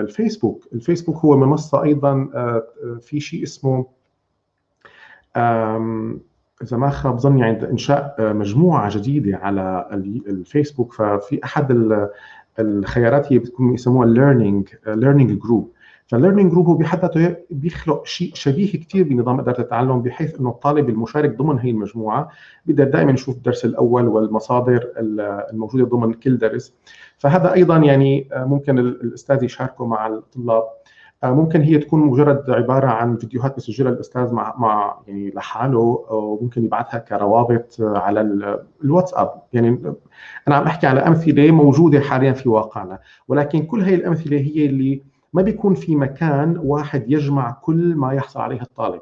الفيسبوك. 0.01 0.69
الفيسبوك 0.73 1.17
هو 1.17 1.37
منصة 1.37 1.83
أيضا 1.83 2.29
آه، 2.35 2.63
في 3.01 3.21
شيء 3.21 3.43
اسمه 3.43 3.87
إذا 6.63 6.77
ما 6.77 6.91
خاب 6.91 7.19
ظني 7.19 7.45
عند 7.45 7.65
إنشاء 7.65 8.17
آه، 8.19 8.33
مجموعة 8.33 8.97
جديدة 8.99 9.37
على 9.37 9.89
الفيسبوك. 10.27 10.93
ففي 10.93 11.45
أحد 11.45 11.99
الخيارات 12.59 13.33
هي 13.33 13.39
بتكون 13.39 13.75
يسموها 13.75 14.07
learning 14.07 14.69
learning 14.87 15.39
group 15.39 15.73
فال 16.13 16.21
learning 16.21 16.53
group 16.53 16.67
هو 16.67 16.75
بحد 16.75 17.01
ذاته 17.01 17.37
بيخلق 17.51 18.07
شيء 18.07 18.31
شبيه 18.35 18.73
كثير 18.73 19.05
بنظام 19.05 19.41
إدارة 19.41 19.61
التعلم 19.61 20.03
بحيث 20.03 20.41
إنه 20.41 20.51
الطالب 20.51 20.89
المشارك 20.89 21.37
ضمن 21.37 21.59
هي 21.59 21.71
المجموعة 21.71 22.29
بيقدر 22.67 22.85
دائما 22.85 23.13
يشوف 23.13 23.37
الدرس 23.37 23.65
الأول 23.65 24.09
والمصادر 24.09 24.89
الموجودة 25.53 25.85
ضمن 25.85 26.13
كل 26.13 26.39
درس. 26.39 26.75
فهذا 27.19 27.53
أيضا 27.53 27.77
يعني 27.77 28.29
آه، 28.33 28.45
ممكن 28.45 28.79
الأستاذ 28.79 29.45
يشاركه 29.45 29.87
مع 29.87 30.07
الطلاب. 30.07 30.65
آه، 31.25 31.31
ممكن 31.31 31.61
هي 31.61 31.79
تكون 31.79 32.01
مجرد 32.01 32.51
عبارة 32.51 32.87
عن 32.87 33.17
فيديوهات 33.17 33.57
بسجلها 33.57 33.93
الاستاذ 33.93 34.33
مع 34.33 34.55
مع 34.59 34.99
يعني 35.07 35.31
لحاله 35.31 36.05
وممكن 36.11 36.65
يبعثها 36.65 36.99
كروابط 36.99 37.77
على 37.81 38.21
الواتساب. 38.85 39.43
يعني 39.53 39.95
أنا 40.49 40.57
عم 40.57 40.65
أحكي 40.65 40.87
على 40.87 41.01
أمثلة 41.01 41.51
موجودة 41.51 42.01
حاليا 42.01 42.33
في 42.33 42.49
واقعنا. 42.49 42.99
ولكن 43.29 43.63
كل 43.63 43.83
هي 43.83 43.95
الأمثلة 43.95 44.39
هي 44.39 44.67
اللي 44.67 45.12
ما 45.33 45.43
بيكون 45.43 45.75
في 45.75 45.97
مكان 45.97 46.59
واحد 46.59 47.11
يجمع 47.11 47.51
كل 47.51 47.95
ما 47.97 48.13
يحصل 48.13 48.41
عليه 48.41 48.63
الطالب. 48.63 49.01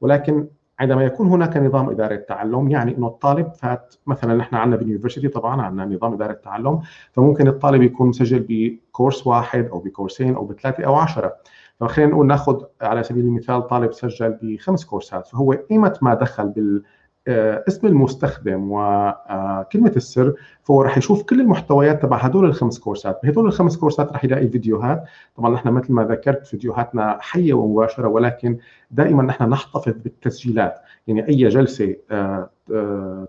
ولكن 0.00 0.46
عندما 0.80 1.04
يكون 1.04 1.26
هناك 1.28 1.56
نظام 1.56 1.90
اداره 1.90 2.16
تعلم 2.16 2.68
يعني 2.68 2.96
إنه 2.96 3.06
الطالب 3.06 3.52
فات 3.52 3.94
مثلا 4.06 4.34
نحن 4.34 4.56
عندنا 4.56 4.76
باليونيفرستي 4.76 5.28
طبعا 5.28 5.62
عندنا 5.62 5.86
نظام 5.86 6.12
اداره 6.12 6.32
تعلم 6.32 6.80
فممكن 7.12 7.48
الطالب 7.48 7.82
يكون 7.82 8.08
مسجل 8.08 8.46
بكورس 8.48 9.26
واحد 9.26 9.66
أو 9.66 9.78
بكورسين 9.78 10.34
أو 10.34 10.44
بثلاثة 10.44 10.84
أو 10.84 10.94
عشرة. 10.94 11.36
فخلينا 11.80 12.10
نقول 12.12 12.26
ناخذ 12.26 12.62
على 12.82 13.02
سبيل 13.02 13.24
المثال 13.24 13.66
طالب 13.66 13.92
سجل 13.92 14.38
بخمس 14.42 14.84
كورسات 14.84 15.26
فهو 15.26 15.52
قيمة 15.52 15.98
ما 16.02 16.14
دخل 16.14 16.48
بال 16.48 16.82
اسم 17.28 17.86
المستخدم 17.86 18.72
وكلمة 18.72 19.90
آه، 19.90 19.96
السر 19.96 20.34
فهو 20.62 20.82
رح 20.82 20.98
يشوف 20.98 21.22
كل 21.22 21.40
المحتويات 21.40 22.02
تبع 22.02 22.16
هدول 22.16 22.44
الخمس 22.44 22.78
كورسات. 22.78 23.20
بهدول 23.22 23.46
الخمس 23.46 23.76
كورسات 23.76 24.12
رح 24.12 24.24
يلاقي 24.24 24.48
فيديوهات. 24.48 25.04
طبعا 25.36 25.54
نحن 25.54 25.68
مثل 25.68 25.92
ما 25.92 26.04
ذكرت 26.04 26.46
فيديوهاتنا 26.46 27.18
حية 27.20 27.52
ومباشرة 27.52 28.08
ولكن 28.08 28.58
دائما 28.90 29.22
نحن 29.22 29.44
نحتفظ 29.44 29.92
بالتسجيلات. 29.92 30.80
يعني 31.06 31.28
أي 31.28 31.48
جلسة 31.48 31.96
آه، 32.10 32.50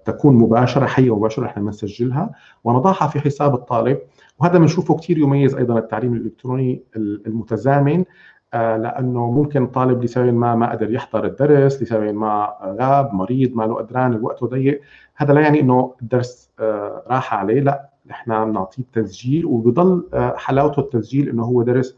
تكون 0.05 0.35
مباشرة 0.35 0.85
حية 0.85 1.11
ومباشرة 1.11 1.43
نحن 1.43 1.65
بنسجلها 1.65 2.31
ونضعها 2.63 3.07
في 3.07 3.19
حساب 3.19 3.53
الطالب. 3.53 3.97
وهذا 4.39 4.57
بنشوفه 4.57 4.95
كثير 4.95 5.17
يميز 5.17 5.55
أيضا 5.55 5.79
التعليم 5.79 6.13
الإلكتروني 6.13 6.83
المتزامن. 6.95 7.99
آه، 7.99 8.05
لأنه 8.53 9.31
ممكن 9.31 9.67
طالب 9.67 10.03
لسبب 10.03 10.33
ما 10.33 10.55
ما 10.55 10.71
قدر 10.71 10.91
يحضر 10.91 11.25
الدرس 11.25 11.83
لسبب 11.83 12.13
ما 12.13 12.53
غاب 12.79 13.13
مريض 13.13 13.55
ما 13.55 13.63
له 13.63 13.75
قدران 13.75 14.13
الوقت 14.13 14.43
ضيق. 14.43 14.81
هذا 15.15 15.33
لا 15.33 15.41
يعني 15.41 15.59
إنه 15.59 15.95
الدرس 16.01 16.51
آه، 16.59 17.03
راح 17.07 17.33
عليه 17.33 17.59
لا. 17.59 17.89
نحن 18.07 18.51
بنعطيه 18.51 18.83
تسجيل 18.93 19.45
وبضل 19.45 20.07
آه، 20.13 20.35
حلاوته 20.37 20.79
التسجيل 20.79 21.29
إنه 21.29 21.43
هو 21.43 21.63
درس 21.63 21.97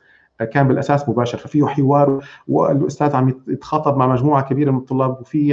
كان 0.51 0.67
بالأساس 0.67 1.09
مباشر. 1.09 1.37
ففيه 1.37 1.65
حوار 1.65 2.25
والأستاذ 2.47 3.15
عم 3.15 3.33
يتخاطب 3.47 3.97
مع 3.97 4.07
مجموعة 4.07 4.49
كبيرة 4.49 4.71
من 4.71 4.77
الطلاب 4.77 5.21
وفي 5.21 5.49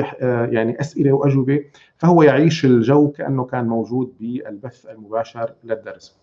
يعني 0.53 0.81
أسئلة 0.81 1.13
وأجوبة. 1.13 1.65
فهو 1.97 2.23
يعيش 2.23 2.65
الجو 2.65 3.11
كأنه 3.11 3.45
كان 3.45 3.69
موجود 3.69 4.13
بالبث 4.21 4.87
المباشر 4.87 5.53
للدرس. 5.65 6.22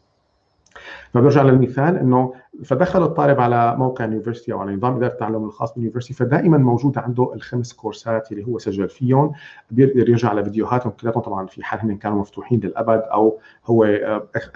فبرجع 1.14 1.42
للمثال 1.42 1.98
إنه 1.98 2.34
فدخل 2.66 3.04
الطالب 3.04 3.40
على 3.40 3.76
موقع 3.76 4.06
ال 4.06 4.10
university 4.10 4.54
أو 4.54 4.60
على 4.60 4.76
نظام 4.76 4.96
إدارة 4.96 5.12
التعلم 5.12 5.44
الخاص 5.44 5.74
بال 5.74 5.81
university 5.81 6.14
فدائما 6.14 6.58
موجود 6.58 6.98
عنده 6.98 7.34
الخمس 7.34 7.74
كورسات 7.74 8.32
اللي 8.32 8.48
هو 8.48 8.58
سجل 8.58 8.90
فيهم. 8.90 9.32
بيقدر 9.72 10.10
يرجع 10.10 10.34
لفيديوهاتهم 10.34 10.92
كلهم 11.02 11.20
طبعا 11.20 11.46
في 11.46 11.64
حال 11.64 11.80
هن 11.80 11.98
كانوا 11.98 12.20
مفتوحين 12.20 12.60
للأبد 12.60 13.02
أو 13.02 13.40
هو 13.66 13.84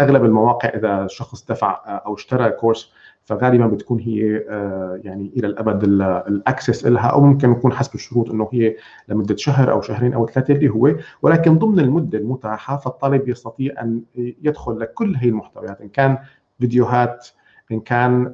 أغلب 0.01 0.25
المواقع 0.25 0.69
إذا 0.69 1.05
الشخص 1.05 1.45
دفع 1.45 2.01
أو 2.05 2.13
اشترى 2.13 2.49
كورس 2.49 2.93
فغالبا 3.25 3.67
بتكون 3.67 3.99
هي 3.99 4.37
آه، 4.49 5.01
يعني 5.03 5.31
إلى 5.37 5.47
الأبد 5.47 5.83
الأكسس 6.27 6.85
لها 6.85 7.07
أو 7.07 7.21
ممكن 7.21 7.51
يكون 7.51 7.73
حسب 7.73 7.95
الشروط 7.95 8.29
إنه 8.29 8.49
هي 8.53 8.75
لمدة 9.09 9.35
شهر 9.35 9.71
أو 9.71 9.81
شهرين 9.81 10.13
أو 10.13 10.27
ثلاثة 10.27 10.53
اللي 10.53 10.69
هو. 10.69 10.95
ولكن 11.21 11.57
ضمن 11.57 11.79
المدة 11.79 12.17
المتاحة 12.17 12.77
فالطالب 12.77 13.29
يستطيع 13.29 13.81
أن 13.81 14.01
يدخل 14.15 14.79
لكل 14.79 15.15
هي 15.15 15.29
المحتويات 15.29 15.81
إن 15.81 15.89
كان 15.89 16.17
فيديوهات 16.59 17.27
إن 17.71 17.79
كان 17.79 18.31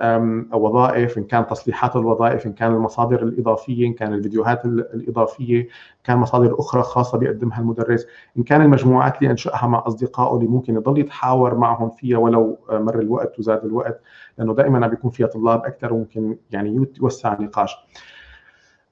وظائف 0.53 1.17
إن 1.17 1.23
كان 1.23 1.47
تصليحات 1.47 1.95
الوظائف 1.95 2.45
إن 2.45 2.53
كان 2.53 2.71
المصادر 2.71 3.23
الإضافية 3.23 3.87
إن 3.87 3.93
كان 3.93 4.13
الفيديوهات 4.13 4.65
الإضافية 4.65 5.67
كان 6.03 6.17
مصادر 6.17 6.55
أخرى 6.59 6.83
خاصة 6.83 7.17
بيقدمها 7.17 7.59
المدرس. 7.59 8.05
إن 8.37 8.43
كان 8.43 8.61
المجموعات 8.61 9.17
اللي 9.17 9.31
أنشأها 9.31 9.67
مع 9.67 9.83
أصدقائه 9.87 10.35
اللي 10.37 10.47
ممكن 10.47 10.75
يضل 10.75 10.99
يتحاور 10.99 11.57
معهم 11.57 11.89
فيها 11.89 12.17
ولو 12.17 12.57
مر 12.71 12.99
الوقت 12.99 13.39
وزاد 13.39 13.65
الوقت 13.65 14.01
لأنه 14.37 14.53
دائما 14.53 14.87
بيكون 14.87 15.11
فيها 15.11 15.27
طلاب 15.27 15.65
أكثر 15.65 15.93
وممكن 15.93 16.37
يعني 16.51 16.87
يوسع 17.01 17.33
النقاش 17.33 17.75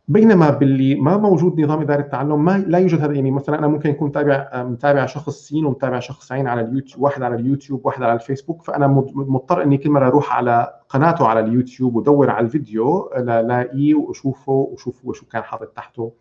بينما 0.08 0.50
باللي 0.50 0.96
ما 0.96 1.18
موجود 1.18 1.62
نظام 1.62 1.82
إدارة 1.82 2.02
التعلم 2.02 2.46
ما 2.46 2.58
لا 2.68 2.78
يوجد 2.78 3.02
هذا. 3.02 3.14
يعني 3.14 3.32
مثلا 3.32 3.60
أنا 3.60 3.68
ممكن 3.68 3.90
يكون 3.90 4.08
متابع 4.08 4.64
متابع 4.64 5.06
شخص 5.06 5.48
سين 5.48 5.66
ومتابع 5.66 6.00
شخص 6.00 6.32
عين 6.32 6.48
على 6.48 6.62
اليوتيوب 6.62 7.04
واحد 7.04 7.24
على 7.24 7.36
اليوتيوب 7.36 7.86
واحد 7.86 8.04
على 8.04 8.14
الفيسبوك 8.14 8.64
فأنا 8.64 8.88
مضطر 9.16 9.64
إني 9.64 9.78
كل 9.78 9.90
مرة 9.90 10.08
أروح 10.08 10.36
على 10.36 10.74
قناته 10.90 11.28
على 11.28 11.40
اليوتيوب 11.40 11.96
ودور 11.96 12.30
على 12.30 12.46
الفيديو 12.46 13.10
لاقيه 13.18 13.96
وأشوفه 13.96 14.52
وأشوف 14.52 15.16
شو 15.16 15.26
كان 15.26 15.44
حاطط 15.44 15.68
تحته 15.68 16.12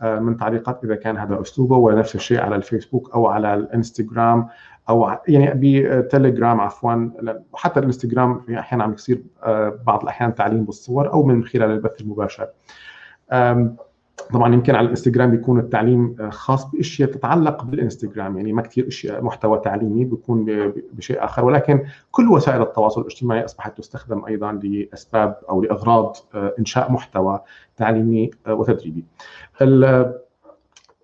آه، 0.00 0.18
من 0.18 0.36
تعليقات 0.36 0.84
إذا 0.84 0.94
كان 0.94 1.16
هذا 1.16 1.40
أسلوبه 1.40 1.76
ونفس 1.76 2.14
الشيء 2.14 2.40
على 2.40 2.56
الفيسبوك 2.56 3.14
أو 3.14 3.26
على 3.26 3.54
الإنستغرام 3.54 4.48
أو 4.88 5.10
يعني 5.28 5.52
بتليجرام 5.54 6.60
عفوا 6.60 7.10
حتى 7.54 7.80
الإنستغرام 7.80 8.40
في 8.40 8.58
أحيانا 8.58 8.84
عم 8.84 8.92
يصير 8.92 9.22
آه، 9.42 9.78
بعض 9.86 10.02
الأحيان 10.02 10.34
تعليم 10.34 10.64
بالصور 10.64 11.12
أو 11.12 11.22
من 11.22 11.44
خلال 11.44 11.70
البث 11.70 12.00
المباشر. 12.00 12.48
طبعا 14.32 14.54
يمكن 14.54 14.74
على 14.74 14.84
الإنستغرام 14.84 15.30
بيكون 15.30 15.58
التعليم 15.58 16.16
آه، 16.20 16.30
خاص 16.30 16.70
بأشياء 16.70 17.10
تتعلق 17.10 17.64
بالإنستغرام 17.64 18.36
يعني 18.36 18.52
ما 18.52 18.62
كثير 18.62 18.88
أشياء 18.88 19.24
محتوى 19.24 19.58
تعليمي 19.58 20.04
بيكون 20.04 20.44
بشيء 20.92 21.24
آخر 21.24 21.44
ولكن 21.44 21.82
كل 22.10 22.28
وسائل 22.28 22.62
التواصل 22.62 23.00
الاجتماعي 23.00 23.44
أصبحت 23.44 23.78
تستخدم 23.78 24.24
أيضا 24.24 24.52
لأسباب 24.52 25.38
أو 25.48 25.62
لأغراض 25.62 26.16
آه، 26.34 26.54
إنشاء 26.58 26.92
محتوى 26.92 27.40
تعليمي 27.76 28.30
آه، 28.46 28.54
وتدريبي. 28.54 29.04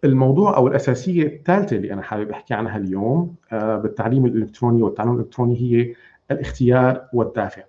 الموضوع 0.04 0.56
أو 0.56 0.68
الأساسية 0.68 1.26
الثالثة 1.26 1.76
اللي 1.76 1.92
أنا 1.92 2.02
حابب 2.02 2.30
أحكي 2.30 2.54
عنها 2.54 2.76
اليوم 2.76 3.34
بالتعليم 3.52 4.26
الإلكتروني 4.26 4.82
والتعلم 4.82 5.14
الإلكتروني 5.14 5.56
هي 5.60 5.94
الاختيار 6.30 7.02
والدافع. 7.12 7.62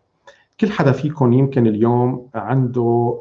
كل 0.59 0.71
حدا 0.71 0.91
فيكم 0.91 1.33
يمكن 1.33 1.67
اليوم 1.67 2.29
عنده 2.35 3.19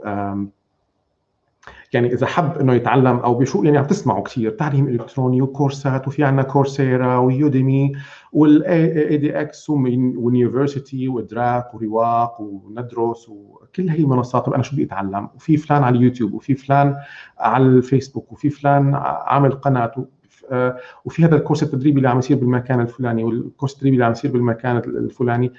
يعني 1.93 2.13
إذا 2.13 2.27
حب 2.27 2.59
إنه 2.59 2.75
يتعلم 2.75 3.17
أو 3.17 3.35
بشو 3.35 3.63
يعني 3.63 3.79
عم 3.79 3.85
تسمعوا 3.85 4.23
كثير 4.23 4.51
تعليم 4.51 4.89
إلكتروني 4.89 5.43
وكورسات 5.43 6.09
وفي 6.09 6.25
عندنا 6.25 6.43
Coursera 6.43 7.17
و 7.17 7.30
Udemy 7.30 7.93
وال 8.33 9.17
edX 9.17 9.71
و 9.71 9.83
university 9.83 11.09
وادراك 11.09 11.75
ورواق 11.75 12.41
وندرس 12.41 13.29
وكل 13.29 13.89
هي 13.89 13.99
المنصات 13.99 14.47
طب 14.47 14.53
أنا 14.55 14.63
شو 14.63 14.73
بدي 14.73 14.85
أتعلم؟ 14.85 15.29
وفي 15.35 15.57
فلان 15.57 15.83
على 15.85 15.99
اليوتيوب 15.99 16.33
وفي 16.35 16.55
فلان 16.55 16.97
على 17.39 17.65
الفيسبوك 17.65 18.33
وفي 18.33 18.51
فلان 18.51 18.95
عامل 18.95 19.53
قناة. 19.53 20.07
آه، 20.51 20.77
وفي 21.05 21.25
هذا 21.25 21.37
الكورس 21.37 21.63
التدريبي 21.63 21.97
اللي 21.97 22.09
عم 22.09 22.19
يصير 22.19 22.37
بالمكان 22.37 22.81
الفلاني 22.81 23.25
والكورس 23.25 23.73
التدريبي 23.73 23.95
اللي 23.95 24.05
عم 24.05 24.13
يصير 24.13 24.31
بالمكان 24.33 24.77
الفلاني. 24.77 25.53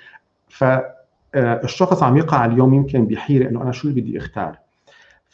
فالشخص 0.47 2.03
عم 2.03 2.17
يقع 2.17 2.45
اليوم 2.45 2.73
يمكن 2.73 3.05
بحيرة 3.05 3.49
إنه 3.49 3.61
أنا 3.61 3.71
شو 3.71 3.87
اللي 3.87 4.01
بدي 4.01 4.17
أختار؟ 4.17 4.66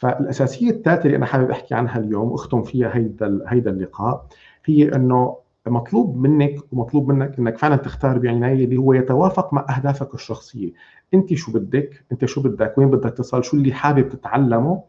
فالأساسية 0.04 0.70
الثالثه 0.70 1.04
اللي 1.04 1.16
أنا 1.16 1.26
حابب 1.26 1.50
أحكي 1.50 1.74
عنها 1.74 1.98
اليوم 1.98 2.32
واختم 2.32 2.62
فيها 2.62 2.96
هيدا 2.96 3.40
هيدا 3.46 3.70
اللقاء 3.70 4.26
هي 4.64 4.94
إنه 4.94 5.36
مطلوب 5.66 6.16
منك 6.16 6.56
ومطلوب 6.72 7.12
منك 7.12 7.38
إنك 7.38 7.58
فعلا 7.58 7.76
تختار 7.76 8.18
بعناية 8.18 8.64
اللي 8.64 8.76
هو 8.76 8.92
يتوافق 8.92 9.54
مع 9.54 9.66
أهدافك 9.76 10.14
الشخصية، 10.14 10.72
أنت 11.14 11.34
شو 11.34 11.52
بدك؟ 11.52 12.04
أنت 12.12 12.24
شو 12.24 12.42
بدك؟ 12.42 12.78
وين 12.78 12.90
بدك 12.90 13.10
تصل؟ 13.10 13.44
شو 13.44 13.56
اللي 13.56 13.72
حابب 13.72 14.08
تتعلمه؟ 14.08 14.82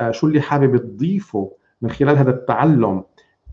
آه 0.00 0.10
شو 0.10 0.26
اللي 0.26 0.40
حابب 0.40 0.76
تضيفه 0.76 1.52
من 1.82 1.90
خلال 1.90 2.18
هذا 2.18 2.30
التعلم 2.30 3.04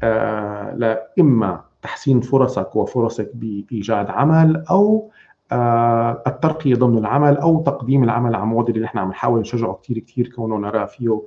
آه 0.03 0.75
لاما 0.75 1.61
تحسين 1.81 2.21
فرصك 2.21 2.75
وفرصك 2.75 3.31
بإيجاد 3.33 4.09
عمل 4.09 4.63
أو 4.69 5.11
آه 5.51 6.23
الترقيه 6.27 6.75
ضمن 6.75 6.97
العمل 6.97 7.37
أو 7.37 7.63
تقديم 7.63 8.03
العمل 8.03 8.35
عن 8.35 8.53
بعد 8.53 8.69
اللي 8.69 8.81
نحن 8.81 8.97
عم 8.97 9.09
نحاول 9.09 9.39
نشجعه 9.39 9.79
كثير 9.83 9.99
كثير 9.99 10.27
كونه 10.27 10.57
نرى 10.57 10.87
فيه 10.87 11.21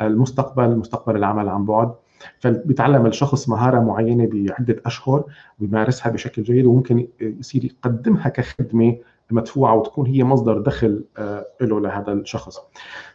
المستقبل 0.00 0.76
مستقبل 0.76 1.16
العمل 1.16 1.48
عن 1.48 1.64
بعد 1.64 1.94
فبيتعلم 2.38 3.06
الشخص 3.06 3.48
مهارة 3.48 3.80
معينة 3.80 4.28
بعدة 4.32 4.82
أشهر 4.86 5.24
ويمارسها 5.60 6.12
بشكل 6.12 6.42
جيد 6.42 6.66
وممكن 6.66 7.08
يصير 7.20 7.64
يقدمها 7.64 8.28
كخدمة 8.28 8.96
مدفوعة 9.30 9.74
وتكون 9.74 10.06
هي 10.06 10.24
مصدر 10.24 10.58
دخل 10.58 11.04
آه، 11.18 11.46
له 11.60 11.80
لهذا 11.80 12.12
الشخص. 12.12 12.60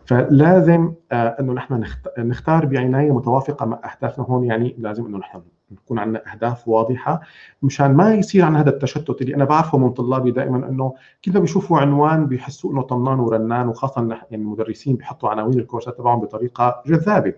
فلازم 0.05 0.93
آه، 1.11 1.35
إنه 1.39 1.53
نحن 1.53 1.83
نختار 2.17 2.65
بعنايه 2.65 3.11
متوافقة 3.11 3.65
مع 3.65 3.79
أهدافنا 3.83 4.25
هون 4.25 4.43
يعني 4.43 4.75
لازم 4.77 5.05
إنه 5.05 5.17
نحن 5.17 5.41
نكون 5.71 5.99
عندنا 5.99 6.33
أهداف 6.33 6.67
واضحة 6.67 7.21
مشان 7.63 7.93
ما 7.93 8.13
يصير 8.13 8.45
عندنا 8.45 8.61
هذا 8.61 8.69
التشتت 8.69 9.21
اللي 9.21 9.35
أنا 9.35 9.45
بعرفه 9.45 9.77
من 9.77 9.89
طلابي 9.89 10.31
دائما 10.31 10.69
إنه 10.69 10.93
كل 11.25 11.33
ما 11.33 11.39
بيشوفوا 11.39 11.77
عنوان 11.79 12.25
بيحسوا 12.25 12.71
إنه 12.71 12.81
طنان 12.81 13.19
ورنان 13.19 13.67
وخاصة 13.67 14.07
يعني 14.31 14.43
المدرسين 14.43 14.95
بيحطوا 14.95 15.29
عناوين 15.29 15.59
الكورسات 15.59 15.97
تبعهم 15.97 16.19
بطريقة 16.19 16.83
جذابة. 16.87 17.33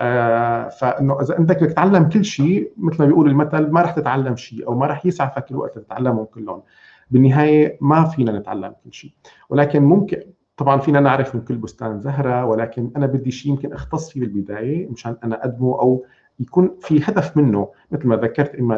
آه 0.00 0.68
فإنه 0.68 1.20
إذا 1.20 1.38
انت 1.38 1.52
بدك 1.52 1.60
تتعلم 1.60 2.08
كل 2.08 2.24
شيء 2.24 2.72
مثل 2.76 2.96
ما 3.02 3.06
بيقول 3.06 3.30
المثل 3.30 3.70
ما 3.70 3.82
رح 3.82 3.90
تتعلم 3.90 4.36
شيء 4.36 4.66
أو 4.66 4.74
ما 4.78 4.86
رح 4.86 5.06
يسعفك 5.06 5.50
الوقت 5.50 5.78
تتعلمهم 5.78 6.24
كلهم 6.24 6.62
بالنهاية 7.10 7.78
ما 7.80 8.04
فينا 8.04 8.38
نتعلم 8.38 8.74
كل 8.84 8.92
شيء 8.92 9.12
ولكن 9.50 9.82
ممكن 9.82 10.22
طبعا 10.56 10.78
فينا 10.78 11.00
نعرف 11.00 11.34
من 11.34 11.40
كل 11.40 11.56
بستان 11.56 12.00
زهرة 12.00 12.44
ولكن 12.44 12.90
أنا 12.96 13.06
بدي 13.06 13.30
شيء 13.30 13.52
يمكن 13.52 13.72
أختص 13.72 14.10
فيه 14.10 14.20
بالبداية 14.20 14.88
مشان 14.90 15.16
أنا 15.24 15.40
اقدمه 15.40 15.80
أو 15.80 16.04
يكون 16.40 16.76
في 16.80 17.00
هدف 17.04 17.36
منه 17.36 17.68
مثل 17.90 18.08
ما 18.08 18.16
ذكرت 18.16 18.54
إما 18.54 18.74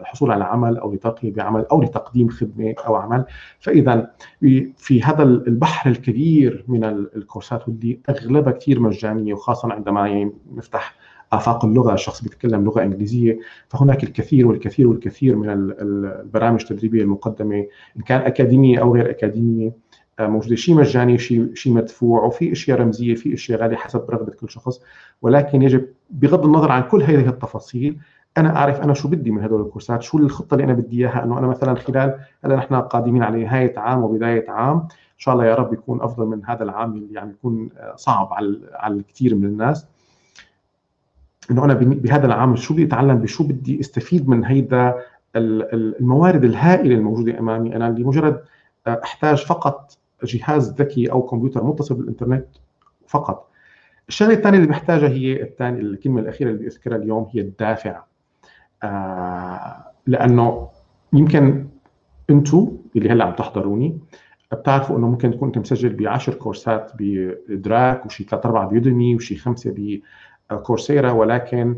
للحصول 0.00 0.30
على 0.30 0.44
عمل 0.44 0.78
أو 0.78 0.92
لترقية 0.92 1.32
بعمل 1.32 1.66
أو 1.72 1.82
لتقديم 1.82 2.28
خدمة 2.28 2.74
أو 2.86 2.94
عمل. 2.94 3.24
فإذا 3.60 4.10
في 4.76 5.02
هذا 5.02 5.22
البحر 5.22 5.90
الكبير 5.90 6.64
من 6.68 6.84
الكورسات 6.84 7.68
واللي 7.68 8.00
أغلبها 8.08 8.52
كثير 8.52 8.80
مجانية 8.80 9.34
وخاصة 9.34 9.72
عندما 9.72 10.08
يعني 10.08 10.32
نفتح 10.54 10.94
آفاق 11.32 11.64
اللغة 11.64 11.94
الشخص 11.94 12.22
بيتكلم 12.22 12.64
لغة 12.64 12.82
إنجليزية 12.82 13.38
فهناك 13.68 14.04
الكثير 14.04 14.46
والكثير 14.46 14.88
والكثير 14.88 15.36
من 15.36 15.48
البرامج 15.80 16.60
التدريبية 16.60 17.02
المقدمة 17.02 17.66
إن 17.96 18.02
كان 18.02 18.20
أكاديمية 18.20 18.78
أو 18.80 18.94
غير 18.94 19.10
أكاديمية. 19.10 19.72
موجودة. 20.20 20.56
شيء 20.56 20.74
مجاني 20.74 21.18
شيء 21.18 21.54
شيء 21.54 21.72
مدفوع 21.72 22.22
وفي 22.22 22.52
أشياء 22.52 22.80
رمزية 22.80 23.14
في 23.14 23.34
أشياء 23.34 23.60
غالية 23.60 23.76
حسب 23.76 24.10
رغبة 24.10 24.32
كل 24.32 24.50
شخص. 24.50 24.80
ولكن 25.22 25.62
يجب 25.62 25.86
بغض 26.10 26.44
النظر 26.44 26.72
عن 26.72 26.82
كل 26.82 27.02
هذه 27.02 27.28
التفاصيل 27.28 27.98
أنا 28.36 28.56
أعرف 28.56 28.80
أنا 28.80 28.94
شو 28.94 29.08
بدي 29.08 29.30
من 29.30 29.42
هدول 29.42 29.60
الكورسات 29.60 30.02
شو 30.02 30.18
الخطة 30.18 30.54
اللي 30.54 30.64
أنا 30.64 30.72
بدي 30.72 30.98
إياها 30.98 31.24
إنه 31.24 31.38
أنا 31.38 31.46
مثلا 31.46 31.74
خلال 31.74 32.20
هلا 32.44 32.56
نحن 32.56 32.74
قادمين 32.74 33.22
على 33.22 33.44
نهاية 33.44 33.78
عام 33.78 34.02
وبداية 34.04 34.50
عام 34.50 34.76
إن 34.78 35.18
شاء 35.18 35.34
الله 35.34 35.46
يا 35.46 35.54
رب 35.54 35.72
يكون 35.72 36.00
أفضل 36.00 36.26
من 36.26 36.44
هذا 36.44 36.62
العام 36.62 36.92
اللي 36.92 37.14
يعني 37.14 37.30
يكون 37.30 37.68
صعب 37.96 38.32
على 38.32 38.60
على 38.72 38.94
الكثير 38.94 39.34
من 39.34 39.44
الناس. 39.44 39.86
إنه 41.50 41.64
أنا 41.64 41.74
بهذا 41.74 42.26
العام 42.26 42.56
شو 42.56 42.74
بدي 42.74 42.84
أتعلم 42.84 43.18
بشو 43.18 43.44
بدي 43.44 43.80
أستفيد 43.80 44.28
من 44.28 44.44
هيدا 44.44 44.94
الموارد 45.36 46.44
الهائلة 46.44 46.94
الموجودة 46.94 47.38
أمامي. 47.38 47.76
أنا 47.76 47.84
لمجرد 47.98 48.40
أحتاج 48.88 49.44
فقط 49.44 49.98
جهاز 50.24 50.74
ذكي 50.74 51.12
أو 51.12 51.22
كمبيوتر 51.22 51.64
متصل 51.64 51.94
بالإنترنت 51.94 52.46
فقط. 53.08 53.50
الشغلة 54.08 54.34
الثانية 54.34 54.58
اللي 54.58 54.68
بحتاجها 54.68 55.08
هي 55.08 55.42
الثانية 55.42 55.80
الكلمة 55.80 56.20
الأخيرة 56.20 56.48
اللي 56.48 56.58
بدي 56.58 56.68
أذكرها 56.68 56.96
اليوم 56.96 57.26
هي 57.32 57.40
الدافع. 57.40 58.02
آه 58.82 59.84
لأنه 60.06 60.68
يمكن 61.12 61.66
أنتم 62.30 62.76
اللي 62.96 63.10
هلأ 63.10 63.24
عم 63.24 63.32
تحضروني 63.34 63.98
بتعرفوا 64.52 64.98
إنه 64.98 65.08
ممكن 65.08 65.30
تكون 65.30 65.48
أنت 65.48 65.58
مسجل 65.58 65.88
ب 65.88 66.06
10 66.06 66.34
كورسات 66.34 66.92
بادراك 66.98 68.06
وشي 68.06 68.24
ثلاث 68.24 68.46
أربع 68.46 68.64
بيودمي 68.64 69.14
وشي 69.14 69.36
خمسة 69.36 70.00
ب 70.50 70.57
Coursera 70.57 71.10
ولكن 71.10 71.76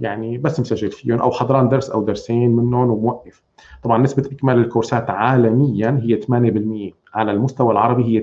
يعني 0.00 0.38
بس 0.38 0.60
مسجل 0.60 0.90
فيهم 0.90 1.20
أو 1.20 1.30
حضران 1.30 1.68
درس 1.68 1.90
أو 1.90 2.02
درسين 2.02 2.56
منهم 2.56 2.90
وموقف. 2.90 3.42
طبعا 3.82 4.02
نسبة 4.02 4.28
إكمال 4.32 4.58
الكورسات 4.58 5.10
عالميا 5.10 6.00
هي 6.02 6.20
8% 6.20 6.94
على 7.14 7.32
المستوى 7.32 7.72
العربي 7.72 8.04
هي 8.04 8.20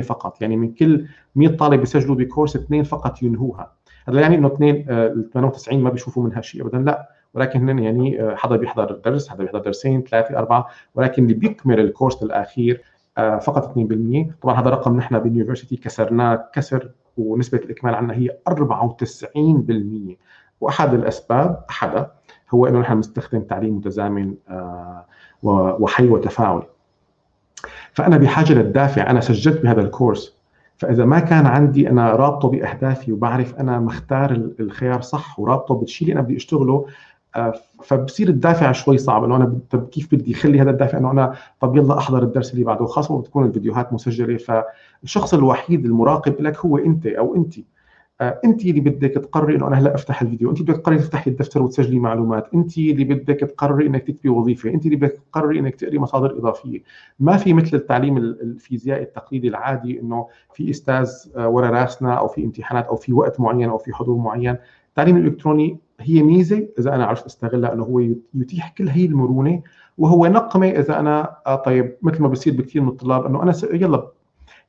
2% 0.00 0.04
فقط. 0.04 0.42
يعني 0.42 0.56
من 0.56 0.72
كل 0.72 1.06
100 1.36 1.56
طالب 1.56 1.80
بيسجلوا 1.80 2.16
بكورس 2.16 2.56
اثنين 2.56 2.84
فقط 2.84 3.22
ينهوها. 3.22 3.72
هذا 4.08 4.20
يعني 4.20 4.36
إنه 4.36 4.46
اثنين 4.46 4.86
ال 4.90 5.30
98 5.30 5.82
ما 5.82 5.90
بيشوفوا 5.90 6.22
منها 6.22 6.40
شيء 6.40 6.62
ابدا 6.62 6.78
لا. 6.78 7.08
ولكن 7.34 7.68
هن 7.68 7.78
يعني 7.78 8.22
آه، 8.22 8.34
حدا 8.34 8.56
بيحضر 8.56 9.00
درس 9.04 9.28
حدا 9.28 9.44
بيحضر 9.44 9.58
درسين 9.58 10.02
ثلاثة 10.02 10.38
أربعة. 10.38 10.68
ولكن 10.94 11.22
اللي 11.22 11.34
بيكمل 11.34 11.80
الكورس 11.80 12.22
الأخير 12.22 12.82
آه، 13.18 13.38
فقط 13.38 13.78
2% 13.78 14.34
طبعا 14.42 14.60
هذا 14.60 14.70
رقم 14.70 14.96
نحن 14.96 15.18
بال 15.18 15.28
university 15.28 15.76
كسرناه 15.76 16.48
كسر 16.54 16.90
ونسبة 17.16 17.58
الإكمال 17.58 17.94
عندنا 17.94 18.14
هي 18.14 18.30
94% 18.48 20.16
وأحد 20.60 20.94
الأسباب 20.94 21.64
احدها 21.70 22.12
هو 22.50 22.66
إنه 22.66 22.80
نحن 22.80 22.94
بنستخدم 22.94 23.40
تعليم 23.40 23.76
متزامن 23.76 24.34
آه، 24.50 25.04
وحي 25.80 26.08
وتفاعلي 26.08 26.66
فأنا 27.92 28.16
بحاجة 28.16 28.52
للدافع 28.52 29.10
أنا 29.10 29.20
سجلت 29.20 29.62
بهذا 29.62 29.80
الكورس. 29.80 30.36
فإذا 30.78 31.04
ما 31.04 31.18
كان 31.20 31.46
عندي 31.46 31.90
أنا 31.90 32.10
رابطه 32.10 32.48
بأهدافي 32.48 33.12
وبعرف 33.12 33.54
أنا 33.54 33.80
مختار 33.80 34.30
الخيار 34.60 35.00
صح 35.00 35.40
ورابطه 35.40 35.74
بالشيء 35.74 36.08
اللي 36.08 36.18
أنا 36.18 36.22
بدي 36.22 36.36
أشتغله 36.36 36.86
آه، 37.36 37.54
فبصير 37.84 38.28
الدافع 38.28 38.72
شوي 38.72 38.98
صعب. 38.98 39.24
إنه 39.24 39.36
أنا 39.36 39.58
طب 39.70 39.88
كيف 39.88 40.14
بدي 40.14 40.32
أخلي 40.32 40.60
هذا 40.60 40.70
الدافع؟ 40.70 40.98
إنه 40.98 41.10
أنا 41.10 41.34
طب 41.60 41.76
يلا 41.76 41.98
أحضر 41.98 42.22
الدرس 42.22 42.52
اللي 42.52 42.64
بعده. 42.64 42.86
خاصة 42.86 43.20
بتكون 43.20 43.44
الفيديوهات 43.44 43.92
مسجلة. 43.92 44.36
فالشخص 44.36 45.34
الوحيد 45.34 45.84
المراقب 45.84 46.40
لك 46.40 46.56
هو 46.58 46.78
أنت 46.78 47.06
أو 47.06 47.34
انت 47.34 47.54
انت 48.20 48.64
اللي 48.64 48.80
بدك 48.80 49.10
تقرري 49.10 49.56
إنه 49.56 49.68
أنا 49.68 49.78
هلا 49.78 49.94
أفتح 49.94 50.22
الفيديو 50.22 50.50
انت 50.50 50.62
بدك 50.62 50.76
تقرري 50.76 50.98
تفتحي 50.98 51.30
الدفتر 51.30 51.62
وتسجلي 51.62 51.98
معلومات 51.98 52.54
انت 52.54 52.78
اللي 52.78 53.04
بدك 53.04 53.40
تقرري 53.40 53.86
إنك 53.86 54.02
تكتبي 54.06 54.28
وظيفة 54.28 54.70
انت 54.70 54.86
اللي 54.86 54.96
بدك 54.96 55.20
تقرري 55.32 55.58
إنك 55.58 55.74
تقري 55.74 55.98
مصادر 55.98 56.38
إضافية. 56.38 56.82
ما 57.20 57.36
في 57.36 57.52
مثل 57.52 57.76
التعليم 57.76 58.16
الفيزيائي 58.16 59.02
التقليدي 59.02 59.48
العادي 59.48 60.00
إنه 60.00 60.28
في 60.54 60.70
أستاذ 60.70 61.10
آه، 61.36 61.48
ورا 61.48 61.70
راسنا 61.70 62.14
أو 62.14 62.28
في 62.28 62.44
امتحانات 62.44 62.86
أو 62.86 62.96
في 62.96 63.12
وقت 63.12 63.40
معين 63.40 63.68
أو 63.68 63.78
في 63.78 63.92
حضور 63.94 64.16
معين. 64.16 64.56
التعليم 64.88 65.16
الإلكتروني 65.16 65.78
هي 66.00 66.22
ميزة 66.22 66.68
إذا 66.78 66.94
أنا 66.94 67.06
عرفت 67.06 67.26
أستغلها 67.26 67.72
إنه 67.72 67.84
هو 67.84 68.00
يتيح 68.34 68.68
كل 68.78 68.88
هي 68.88 69.04
المرونة 69.04 69.62
وهو 69.98 70.26
نقمة 70.26 70.68
إذا 70.68 71.00
أنا 71.00 71.36
آه، 71.46 71.56
طيب 71.56 71.96
مثل 72.02 72.22
ما 72.22 72.28
بصير 72.28 72.52
بكثير 72.52 72.82
من 72.82 72.88
الطلاب 72.88 73.26
إنه 73.26 73.42
أنا 73.42 73.52
يلا 73.72 74.15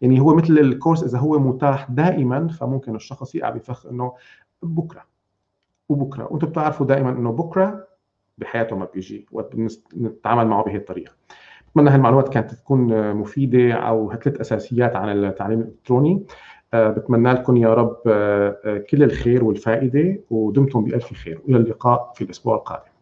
يعني 0.01 0.19
هو 0.19 0.36
مثل 0.36 0.53
الكورس 0.53 1.03
إذا 1.03 1.17
هو 1.17 1.39
متاح 1.39 1.91
دائما 1.91 2.47
فممكن 2.47 2.95
الشخص 2.95 3.36
يقع 3.36 3.49
بفخ 3.49 3.86
إنه 3.86 4.13
بكرة 4.63 5.03
وبكرة. 5.89 6.27
وأنتم 6.31 6.47
بتعرفوا 6.47 6.86
دائما 6.86 7.10
إنه 7.10 7.31
بكرة 7.31 7.88
بحياته 8.38 8.75
ما 8.75 8.88
بيجي 8.93 9.25
وقت 9.31 9.55
نتعامل 9.97 10.47
معه 10.47 10.63
بهي 10.63 10.75
الطريقة. 10.77 11.12
بتمنى 11.71 11.89
هالمعلومات 11.89 12.29
كانت 12.29 12.51
تكون 12.51 13.13
مفيدة 13.13 13.73
أو 13.73 14.13
ثلاث 14.13 14.39
أساسيات 14.39 14.95
عن 14.95 15.10
التعليم 15.10 15.60
الإلكتروني. 15.60 16.25
آه، 16.73 16.89
بتمنى 16.89 17.33
لكم 17.33 17.57
يا 17.57 17.73
رب 17.73 17.97
آه، 18.07 18.57
آه، 18.65 18.77
كل 18.77 19.03
الخير 19.03 19.43
والفائدة 19.43 20.19
ودمتم 20.29 20.83
بألف 20.83 21.13
خير. 21.13 21.41
والى 21.45 21.57
اللقاء 21.57 22.12
في 22.15 22.23
الأسبوع 22.23 22.55
القادم. 22.55 22.96